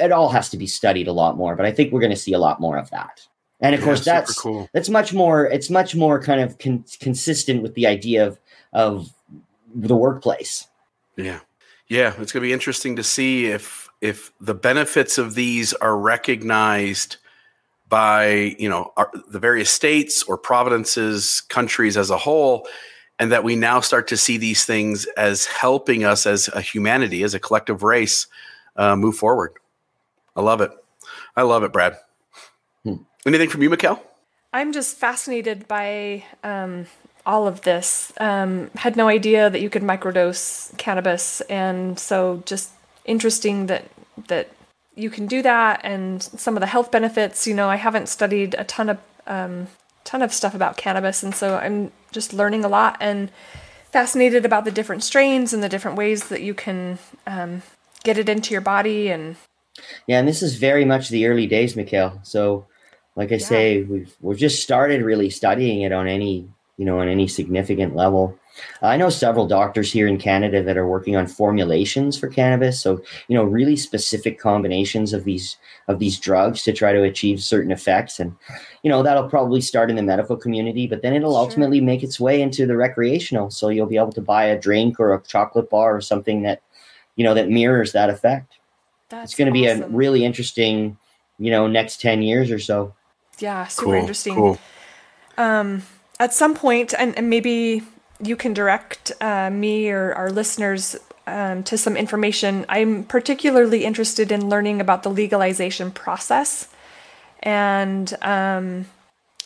[0.00, 2.16] it all has to be studied a lot more, but I think we're going to
[2.16, 3.26] see a lot more of that.
[3.60, 4.68] And of yeah, course, that's cool.
[4.72, 5.46] that's much more.
[5.46, 8.38] It's much more kind of con- consistent with the idea of
[8.72, 9.12] of
[9.74, 10.66] the workplace.
[11.16, 11.40] Yeah,
[11.88, 15.96] yeah, it's going to be interesting to see if if the benefits of these are
[15.96, 17.16] recognized
[17.88, 22.68] by you know our, the various states or provinces, countries as a whole,
[23.18, 27.22] and that we now start to see these things as helping us as a humanity,
[27.22, 28.26] as a collective race,
[28.76, 29.52] uh, move forward.
[30.36, 30.70] I love it.
[31.36, 31.98] I love it, Brad.
[32.84, 32.96] Hmm.
[33.26, 34.00] Anything from you, Mikkel?
[34.52, 36.86] I'm just fascinated by um,
[37.26, 38.12] all of this.
[38.18, 42.70] Um, had no idea that you could microdose cannabis, and so just
[43.04, 43.84] interesting that
[44.28, 44.50] that
[44.94, 48.54] you can do that and some of the health benefits you know i haven't studied
[48.58, 48.98] a ton of
[49.28, 49.68] um,
[50.08, 53.30] ton of stuff about cannabis and so i'm just learning a lot and
[53.92, 57.60] fascinated about the different strains and the different ways that you can um,
[58.04, 59.36] get it into your body and
[60.06, 62.66] yeah and this is very much the early days mikhail so
[63.16, 63.46] like i yeah.
[63.46, 66.48] say we've we've just started really studying it on any
[66.78, 68.38] you know on any significant level
[68.82, 72.80] I know several doctors here in Canada that are working on formulations for cannabis.
[72.80, 75.56] So, you know, really specific combinations of these
[75.88, 78.20] of these drugs to try to achieve certain effects.
[78.20, 78.36] And,
[78.82, 81.40] you know, that'll probably start in the medical community, but then it'll sure.
[81.40, 83.50] ultimately make its way into the recreational.
[83.50, 86.62] So you'll be able to buy a drink or a chocolate bar or something that,
[87.16, 88.58] you know, that mirrors that effect.
[89.08, 89.80] That's it's going to awesome.
[89.80, 90.98] be a really interesting,
[91.38, 92.94] you know, next 10 years or so.
[93.38, 93.94] Yeah, super cool.
[93.94, 94.34] interesting.
[94.34, 94.58] Cool.
[95.38, 95.82] Um,
[96.20, 97.82] at some point, and, and maybe
[98.20, 100.96] you can direct uh, me or our listeners
[101.26, 102.64] um, to some information.
[102.68, 106.68] I'm particularly interested in learning about the legalization process,
[107.42, 108.86] and um,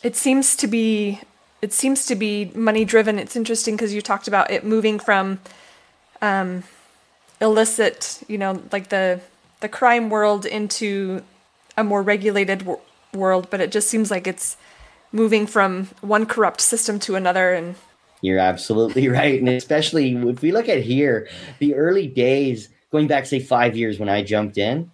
[0.01, 1.21] it seems to be
[1.61, 3.19] it seems to be money driven.
[3.19, 5.39] It's interesting because you talked about it moving from
[6.21, 6.63] um,
[7.39, 9.21] illicit, you know, like the
[9.59, 11.23] the crime world into
[11.77, 12.79] a more regulated w-
[13.13, 14.57] world, but it just seems like it's
[15.11, 17.75] moving from one corrupt system to another and
[18.23, 19.37] you're absolutely right.
[19.37, 21.27] And especially if we look at here,
[21.59, 24.89] the early days, going back, say, five years when I jumped in,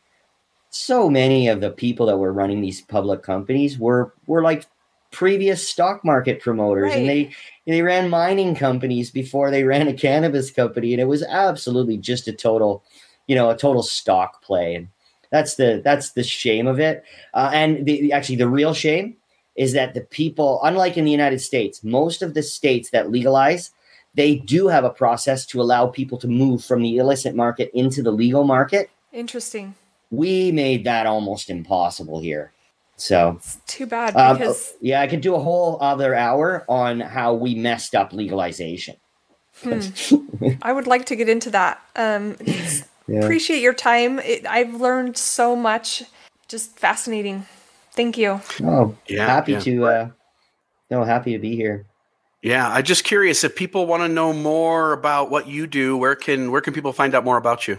[0.72, 4.66] so many of the people that were running these public companies were were like
[5.12, 7.00] previous stock market promoters right.
[7.00, 7.32] and they
[7.66, 12.28] they ran mining companies before they ran a cannabis company and it was absolutely just
[12.28, 12.84] a total
[13.26, 14.88] you know a total stock play and
[15.32, 17.04] that's the that's the shame of it
[17.34, 19.18] uh, and the actually the real shame
[19.60, 23.72] is that the people, unlike in the United States, most of the states that legalize,
[24.14, 28.02] they do have a process to allow people to move from the illicit market into
[28.02, 28.90] the legal market.
[29.12, 29.76] Interesting.
[30.12, 32.54] We made that almost impossible here.
[32.96, 36.64] So it's too bad um, because um, yeah, I could do a whole other hour
[36.70, 38.96] on how we messed up legalization.
[39.62, 39.82] Hmm.
[40.62, 41.82] I would like to get into that.
[41.98, 42.38] Um,
[43.08, 43.20] yeah.
[43.20, 44.20] appreciate your time.
[44.20, 46.04] It, I've learned so much.
[46.48, 47.46] Just fascinating.
[48.00, 48.40] Thank you.
[48.64, 49.60] Oh, yeah, happy yeah.
[49.60, 49.86] to.
[49.86, 50.10] Uh,
[50.90, 51.86] no, happy to be here.
[52.42, 55.98] Yeah, I'm just curious if people want to know more about what you do.
[55.98, 57.78] Where can where can people find out more about you?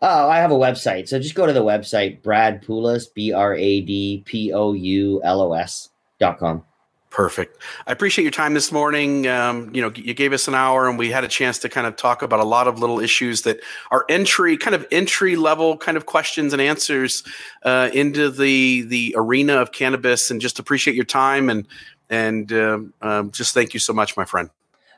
[0.00, 1.06] Oh, I have a website.
[1.06, 5.20] So just go to the website, Brad Poulos, B R A D P O U
[5.22, 6.64] L O S dot com.
[7.10, 7.62] Perfect.
[7.86, 9.26] I appreciate your time this morning.
[9.26, 11.86] Um, you know, you gave us an hour and we had a chance to kind
[11.86, 15.78] of talk about a lot of little issues that are entry, kind of entry level
[15.78, 17.22] kind of questions and answers
[17.62, 20.30] uh, into the the arena of cannabis.
[20.30, 21.66] And just appreciate your time and
[22.10, 24.50] and um, um, just thank you so much, my friend.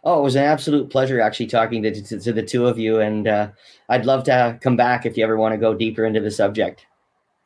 [0.05, 3.01] Oh, it was an absolute pleasure actually talking to, to, to the two of you,
[3.01, 3.49] and uh,
[3.89, 6.87] I'd love to come back if you ever want to go deeper into the subject.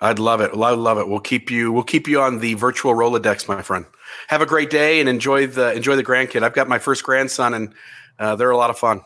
[0.01, 0.51] I'd love it.
[0.53, 1.09] I'd love it.
[1.09, 1.73] We'll keep you.
[1.73, 3.87] We'll keep you on the virtual Rolodex, my friend.
[4.29, 6.43] Have a great day and enjoy the enjoy the grandkid.
[6.43, 7.75] I've got my first grandson, and
[8.19, 9.03] uh, they're a lot of fun.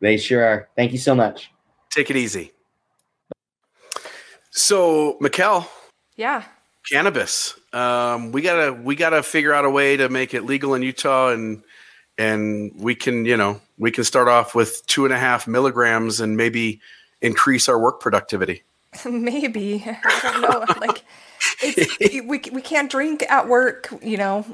[0.00, 0.68] They sure are.
[0.76, 1.50] Thank you so much.
[1.90, 2.52] Take it easy.
[4.50, 5.66] So, Mikkel.
[6.16, 6.44] Yeah.
[6.90, 7.58] Cannabis.
[7.72, 11.28] Um, we gotta we gotta figure out a way to make it legal in Utah,
[11.28, 11.62] and
[12.18, 16.20] and we can you know we can start off with two and a half milligrams
[16.20, 16.80] and maybe
[17.20, 18.62] increase our work productivity.
[19.04, 20.64] Maybe I don't know.
[20.80, 21.04] like it's,
[21.62, 23.92] we we can't drink at work.
[24.02, 24.46] You know,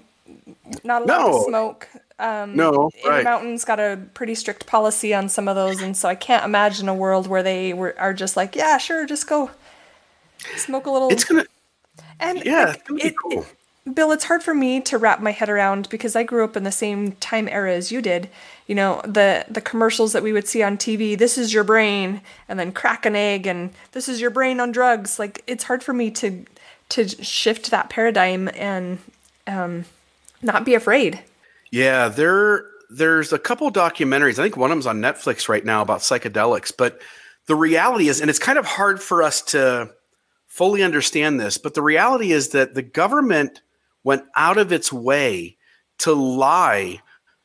[0.85, 1.39] not allowed no.
[1.39, 1.89] to smoke.
[2.19, 3.25] Um, no, right.
[3.25, 6.89] Mountain's got a pretty strict policy on some of those, and so I can't imagine
[6.89, 9.51] a world where they were are just like, yeah, sure, just go
[10.57, 11.11] smoke a little.
[11.11, 11.45] It's gonna.
[12.19, 13.43] And yeah, like, it, cool.
[13.43, 16.57] it, Bill, it's hard for me to wrap my head around because I grew up
[16.57, 18.29] in the same time era as you did.
[18.67, 22.23] You know, the the commercials that we would see on TV, this is your brain,
[22.49, 25.19] and then crack an egg and this is your brain on drugs.
[25.19, 26.47] Like it's hard for me to
[26.91, 28.99] to shift that paradigm and
[29.47, 29.84] um,
[30.43, 31.22] not be afraid.
[31.70, 34.39] Yeah, there there's a couple documentaries.
[34.39, 37.01] I think one of them's on Netflix right now about psychedelics, but
[37.47, 39.91] the reality is and it's kind of hard for us to
[40.47, 43.61] fully understand this, but the reality is that the government
[44.05, 45.57] went out of its way
[45.99, 47.01] to lie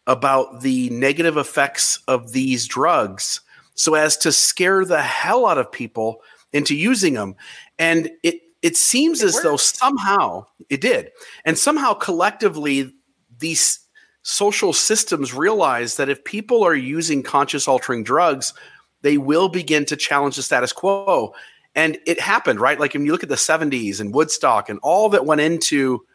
[0.07, 3.41] about the negative effects of these drugs
[3.75, 6.21] so as to scare the hell out of people
[6.53, 7.35] into using them.
[7.79, 9.43] And it it seems it as worked.
[9.43, 11.11] though somehow it did.
[11.45, 12.93] And somehow collectively
[13.39, 13.79] these
[14.23, 18.53] social systems realize that if people are using conscious altering drugs,
[19.01, 21.33] they will begin to challenge the status quo.
[21.73, 22.79] And it happened, right?
[22.79, 26.05] Like when you look at the 70s and Woodstock and all that went into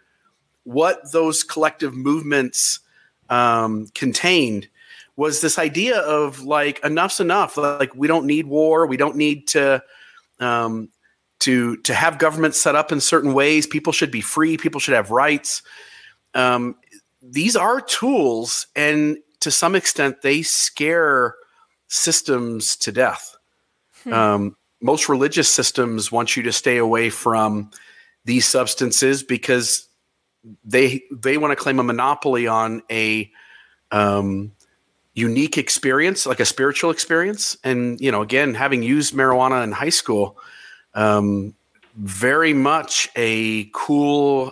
[0.64, 2.80] what those collective movements
[3.28, 4.68] um, contained
[5.16, 7.56] was this idea of like enough's enough.
[7.56, 8.86] Like we don't need war.
[8.86, 9.82] We don't need to
[10.38, 10.90] um,
[11.40, 13.66] to to have government set up in certain ways.
[13.66, 14.56] People should be free.
[14.56, 15.62] People should have rights.
[16.34, 16.76] Um,
[17.22, 21.34] these are tools, and to some extent, they scare
[21.88, 23.36] systems to death.
[24.04, 24.12] Hmm.
[24.12, 27.70] Um, most religious systems want you to stay away from
[28.24, 29.88] these substances because
[30.64, 33.30] they they want to claim a monopoly on a
[33.90, 34.52] um,
[35.14, 37.56] unique experience, like a spiritual experience.
[37.64, 40.38] And you know, again, having used marijuana in high school,
[40.96, 41.54] um,
[41.94, 44.50] very much a cool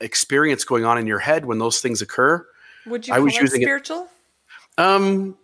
[0.00, 2.46] experience going on in your head when those things occur.
[2.86, 4.08] Would you I was using spiritual?
[4.78, 5.36] It, um,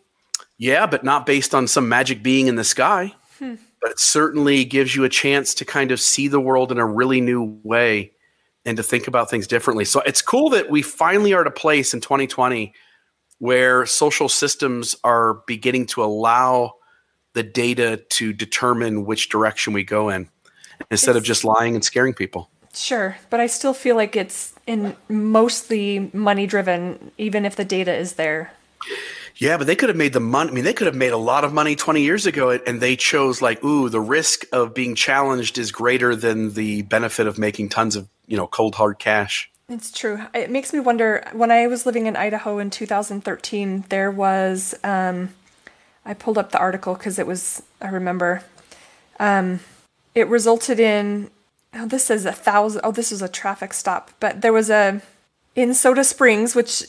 [0.57, 3.15] yeah, but not based on some magic being in the sky.
[3.39, 3.57] Hmm.
[3.83, 6.87] But it certainly gives you a chance to kind of see the world in a
[6.87, 8.13] really new way
[8.65, 9.85] and to think about things differently.
[9.85, 12.73] So it's cool that we finally are at a place in 2020
[13.39, 16.75] where social systems are beginning to allow
[17.35, 20.31] the data to determine which direction we go in
[20.91, 22.49] instead it's, of just lying and scaring people.
[22.74, 27.95] Sure, but I still feel like it's in mostly money driven even if the data
[27.95, 28.53] is there.
[29.37, 30.51] Yeah, but they could have made the money.
[30.51, 32.97] I mean, they could have made a lot of money 20 years ago, and they
[32.97, 37.68] chose like, ooh, the risk of being challenged is greater than the benefit of making
[37.68, 39.51] tons of you know cold hard cash.
[39.68, 40.22] It's true.
[40.33, 41.29] It makes me wonder.
[41.33, 44.74] When I was living in Idaho in 2013, there was.
[44.83, 45.31] Um,
[46.05, 47.62] I pulled up the article because it was.
[47.81, 48.43] I remember.
[49.18, 49.61] Um,
[50.17, 51.31] it resulted in.
[51.75, 52.81] Oh, this says a thousand.
[52.83, 55.03] Oh, this was a traffic stop, but there was a
[55.55, 56.85] in Soda Springs, which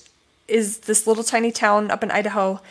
[0.48, 2.62] is this little tiny town up in Idaho,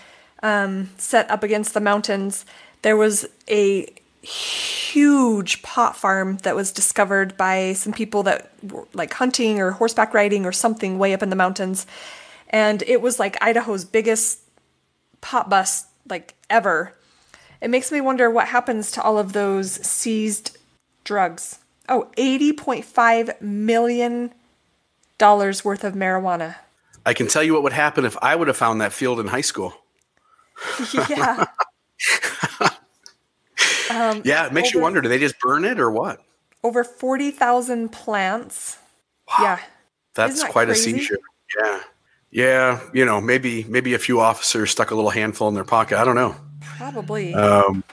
[0.43, 2.47] um, set up against the mountains.
[2.83, 3.93] There was a
[4.23, 10.15] huge pot farm that was discovered by some people that were like hunting or horseback
[10.15, 11.87] riding or something way up in the mountains.
[12.49, 14.41] And it was like Idaho's biggest
[15.21, 16.95] pot bust like ever.
[17.67, 20.57] It makes me wonder what happens to all of those seized
[21.03, 21.59] drugs.
[21.89, 24.31] Oh, $80.5 million
[25.21, 26.55] worth of marijuana.
[27.05, 29.27] I can tell you what would happen if I would have found that field in
[29.27, 29.75] high school.
[31.11, 31.47] yeah.
[33.91, 36.21] Um, Yeah, it makes you wonder: do they just burn it or what?
[36.63, 38.79] Over forty thousand plants.
[39.41, 39.61] Yeah,
[40.15, 40.91] That's that quite crazy?
[40.91, 41.19] a seizure.
[41.59, 41.81] Yeah,
[42.31, 42.81] yeah.
[42.93, 45.99] You know, maybe maybe a few officers stuck a little handful in their pocket.
[45.99, 46.35] I don't know.
[46.77, 47.35] Probably.
[47.35, 47.85] Um,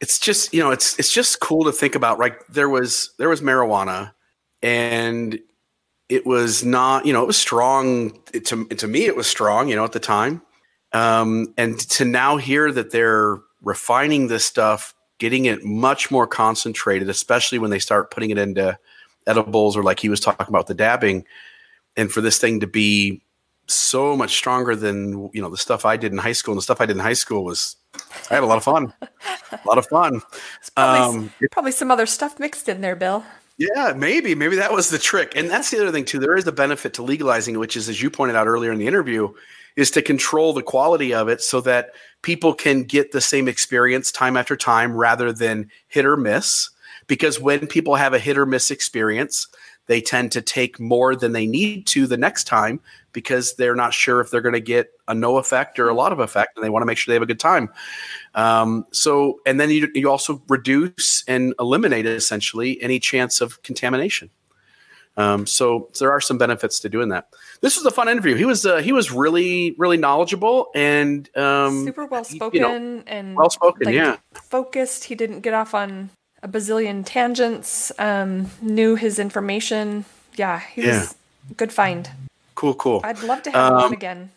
[0.00, 2.18] it's just you know, it's it's just cool to think about.
[2.18, 4.12] Right, there was there was marijuana,
[4.62, 5.38] and
[6.08, 9.68] it was not you know it was strong it, to to me it was strong
[9.68, 10.42] you know at the time,
[10.92, 17.08] um, and to now hear that they're refining this stuff, getting it much more concentrated,
[17.08, 18.78] especially when they start putting it into
[19.26, 21.24] edibles or like he was talking about the dabbing,
[21.96, 23.22] and for this thing to be
[23.68, 26.52] so much stronger than you know the stuff I did in high school.
[26.52, 27.76] And the stuff I did in high school was
[28.30, 28.92] I had a lot of fun,
[29.52, 30.22] a lot of fun.
[30.60, 33.24] It's probably, um, probably some other stuff mixed in there, Bill.
[33.58, 36.18] Yeah, maybe maybe that was the trick, and that's the other thing too.
[36.18, 38.86] There is a benefit to legalizing, which is, as you pointed out earlier in the
[38.86, 39.32] interview,
[39.76, 41.90] is to control the quality of it so that
[42.22, 46.70] people can get the same experience time after time rather than hit or miss.
[47.08, 49.48] Because when people have a hit or miss experience,
[49.88, 52.80] they tend to take more than they need to the next time
[53.12, 56.12] because they're not sure if they're going to get a no effect or a lot
[56.12, 57.70] of effect, and they want to make sure they have a good time.
[58.34, 64.30] Um, so, and then you, you also reduce and eliminate essentially any chance of contamination.
[65.16, 67.28] Um, so there are some benefits to doing that.
[67.60, 68.36] This was a fun interview.
[68.36, 73.02] He was uh, he was really really knowledgeable and um, Super well you spoken know,
[73.04, 74.18] and well-spoken, like, yeah.
[74.32, 75.02] focused.
[75.04, 76.10] He didn't get off on
[76.42, 77.92] a bazillion tangents.
[77.98, 80.04] Um, knew his information.
[80.36, 81.00] Yeah, he Yeah.
[81.00, 81.14] was
[81.56, 82.10] good find.
[82.54, 83.00] cool cool.
[83.04, 84.30] I'd love to have him Um, on again.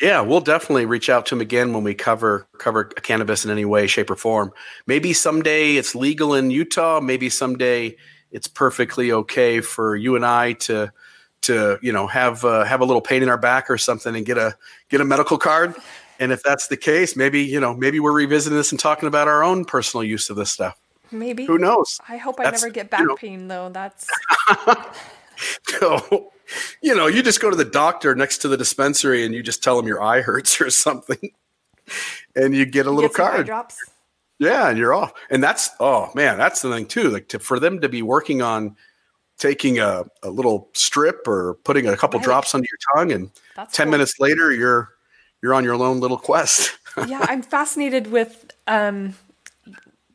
[0.00, 3.64] Yeah, we'll definitely reach out to him again when we cover cover cannabis in any
[3.64, 4.52] way, shape, or form.
[4.86, 7.00] Maybe someday it's legal in Utah.
[7.00, 7.96] Maybe someday
[8.30, 10.92] it's perfectly okay for you and I to
[11.42, 14.24] to you know have uh, have a little pain in our back or something and
[14.24, 14.56] get a
[14.88, 15.74] get a medical card.
[16.20, 19.26] And if that's the case, maybe you know maybe we're revisiting this and talking about
[19.26, 20.76] our own personal use of this stuff.
[21.10, 21.44] Maybe.
[21.46, 22.00] Who knows?
[22.08, 23.16] I hope I never get you back know.
[23.16, 23.68] pain though.
[23.70, 24.06] That's
[25.80, 26.32] So,
[26.82, 29.62] you know, you just go to the doctor next to the dispensary and you just
[29.62, 31.30] tell them your eye hurts or something,
[32.36, 33.46] and you get a little get card.
[33.46, 33.76] drops.
[34.40, 35.12] Yeah, and you're off.
[35.30, 37.10] And that's oh man, that's the thing too.
[37.10, 38.76] Like to, for them to be working on
[39.38, 42.24] taking a, a little strip or putting a couple Right.
[42.24, 43.92] drops under your tongue, and That's ten cool.
[43.92, 44.90] minutes later you're
[45.42, 46.76] you're on your own little quest.
[47.06, 49.14] yeah, I'm fascinated with um,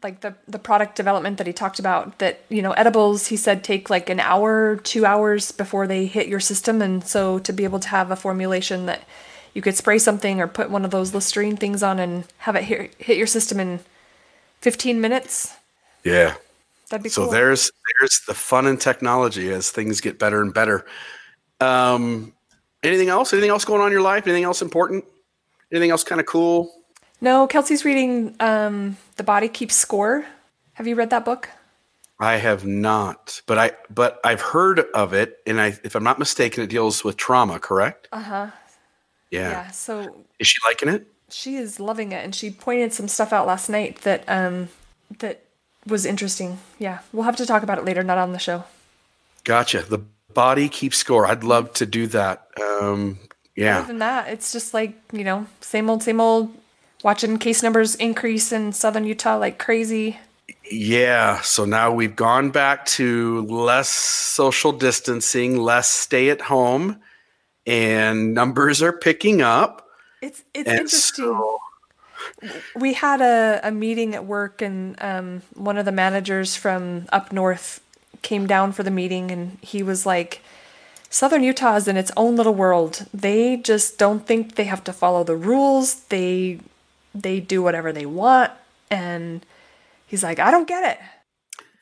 [0.03, 2.19] like the the product development that he talked about.
[2.19, 3.27] That you know, edibles.
[3.27, 7.39] He said take like an hour, two hours before they hit your system, and so
[7.39, 9.03] to be able to have a formulation that
[9.53, 12.63] you could spray something or put one of those Listerine things on and have it
[12.63, 13.79] hit, hit your system in
[14.61, 15.55] 15 minutes.
[16.03, 16.35] yeah.
[16.89, 17.31] That'd be So cool.
[17.31, 20.85] there's there's the fun in technology as things get better and better.
[21.59, 22.33] Um,
[22.83, 23.33] anything else?
[23.33, 24.27] Anything else going on in your life?
[24.27, 25.05] Anything else important?
[25.71, 26.71] Anything else kind of cool?
[27.23, 30.25] No, Kelsey's reading um, The Body Keeps Score.
[30.73, 31.47] Have you read that book?
[32.19, 36.19] I have not, but I but I've heard of it, and I, if I'm not
[36.19, 37.59] mistaken, it deals with trauma.
[37.59, 38.09] Correct?
[38.11, 38.47] Uh huh.
[39.31, 39.51] Yeah.
[39.51, 39.71] Yeah.
[39.71, 41.07] So Is she liking it?
[41.29, 44.67] she is loving it, and she pointed some stuff out last night that um
[45.19, 45.45] that
[45.87, 46.59] was interesting.
[46.77, 48.65] Yeah, we'll have to talk about it later, not on the show.
[49.45, 49.81] Gotcha.
[49.83, 49.99] The
[50.33, 51.25] body keeps score.
[51.25, 52.49] I'd love to do that.
[52.61, 53.17] Um,
[53.57, 56.53] Other than that, it's just like you know, same old, same old.
[57.03, 60.19] Watching case numbers increase in southern Utah like crazy.
[60.71, 61.41] Yeah.
[61.41, 67.01] So now we've gone back to less social distancing, less stay at home,
[67.67, 69.87] and numbers are picking up.
[70.21, 71.25] It's it's And interesting.
[71.25, 71.59] so,
[72.75, 77.31] we had a, a meeting at work and um, one of the managers from up
[77.31, 77.81] north
[78.21, 80.41] came down for the meeting and he was like
[81.09, 84.93] southern utah is in its own little world they just don't think they have to
[84.93, 86.59] follow the rules they
[87.13, 88.51] they do whatever they want
[88.89, 89.45] and
[90.07, 90.99] he's like i don't get it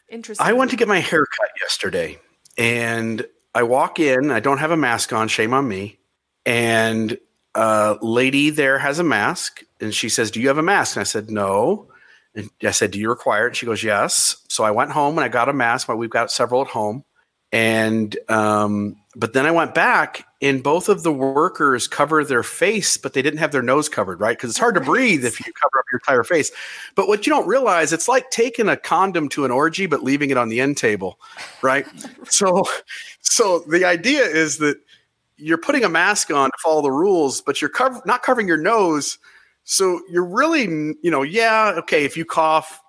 [0.09, 2.19] interesting I went to get my hair cut yesterday
[2.57, 5.99] and I walk in, I don't have a mask on, shame on me.
[6.45, 7.17] And
[7.53, 10.95] a lady there has a mask and she says, Do you have a mask?
[10.95, 11.87] And I said, No.
[12.33, 13.49] And I said, Do you require it?
[13.49, 14.37] And she goes, Yes.
[14.49, 15.87] So I went home and I got a mask.
[15.87, 17.03] Well, we've got several at home.
[17.51, 22.97] And um, but then I went back and both of the workers cover their face,
[22.97, 24.37] but they didn't have their nose covered, right?
[24.37, 26.51] Because it's hard to breathe if you cover up your entire face.
[26.95, 30.29] But what you don't realize, it's like taking a condom to an orgy, but leaving
[30.29, 31.19] it on the end table,
[31.61, 31.85] right?
[32.29, 32.63] so,
[33.19, 34.77] so the idea is that
[35.37, 38.57] you're putting a mask on to follow the rules, but you're cover- not covering your
[38.57, 39.17] nose.
[39.65, 40.63] So you're really,
[41.01, 42.05] you know, yeah, okay.
[42.05, 42.81] If you cough,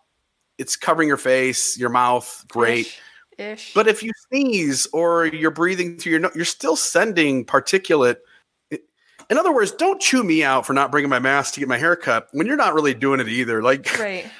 [0.56, 2.86] it's covering your face, your mouth, great.
[2.86, 3.00] ish,
[3.38, 3.74] ish.
[3.74, 8.16] But if you sneeze or you're breathing through your nose, you're still sending particulate.
[8.70, 11.78] In other words, don't chew me out for not bringing my mask to get my
[11.78, 13.62] hair cut when you're not really doing it either.
[13.62, 14.30] Like right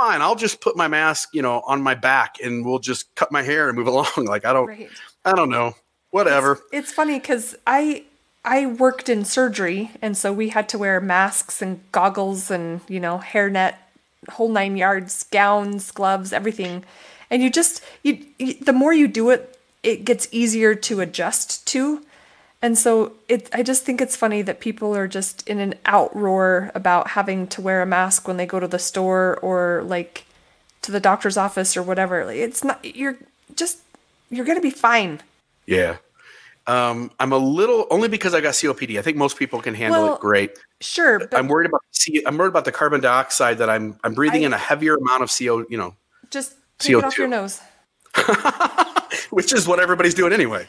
[0.00, 0.22] fine.
[0.22, 3.42] I'll just put my mask, you know, on my back and we'll just cut my
[3.42, 4.08] hair and move along.
[4.16, 4.90] Like I don't, right.
[5.24, 5.74] I don't know,
[6.10, 6.52] whatever.
[6.52, 8.04] It's, it's funny because I
[8.42, 12.98] I worked in surgery, and so we had to wear masks and goggles and you
[12.98, 13.74] know hairnet,
[14.30, 16.84] whole nine yards, gowns, gloves, everything.
[17.30, 21.66] And you just you, you the more you do it, it gets easier to adjust
[21.68, 22.02] to.
[22.62, 26.70] And so it I just think it's funny that people are just in an outroar
[26.74, 30.26] about having to wear a mask when they go to the store or like
[30.82, 32.30] to the doctor's office or whatever.
[32.30, 33.16] It's not you're
[33.54, 33.78] just
[34.30, 35.20] you're going to be fine.
[35.66, 35.96] Yeah.
[36.66, 38.98] Um, I'm a little only because I got COPD.
[38.98, 40.58] I think most people can handle well, it great.
[40.80, 41.82] Sure, but I'm worried about
[42.26, 45.22] I'm worried about the carbon dioxide that I'm I'm breathing I, in a heavier amount
[45.22, 45.64] of CO.
[45.68, 45.94] You know,
[46.30, 46.98] just take CO2.
[46.98, 47.60] it off your nose.
[49.30, 50.66] Which is what everybody's doing anyway.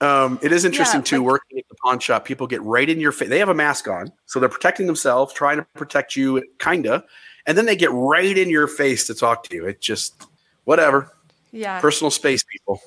[0.00, 1.18] Um, it is interesting yeah, too.
[1.18, 3.28] Like, working at the pawn shop, people get right in your face.
[3.28, 7.04] They have a mask on, so they're protecting themselves, trying to protect you, kinda,
[7.46, 9.66] and then they get right in your face to talk to you.
[9.66, 10.26] It just
[10.64, 11.12] whatever.
[11.52, 11.80] Yeah.
[11.80, 12.80] Personal space, people.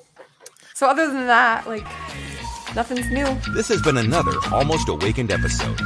[0.73, 1.85] So other than that, like
[2.75, 3.27] Nothing's new.
[3.53, 5.77] This has been another Almost Awakened episode.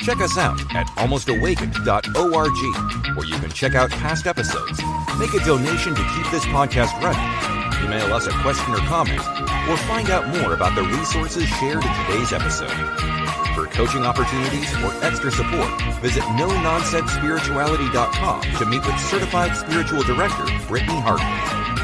[0.00, 4.78] Check us out at almostawakened.org, where you can check out past episodes,
[5.18, 7.24] make a donation to keep this podcast running,
[7.82, 9.18] email us a question or comment,
[9.66, 12.70] or find out more about the resources shared in today's episode.
[13.54, 15.70] For coaching opportunities or extra support,
[16.02, 21.75] visit no-nonsense-spirituality.com to meet with certified spiritual director Brittany Hartman.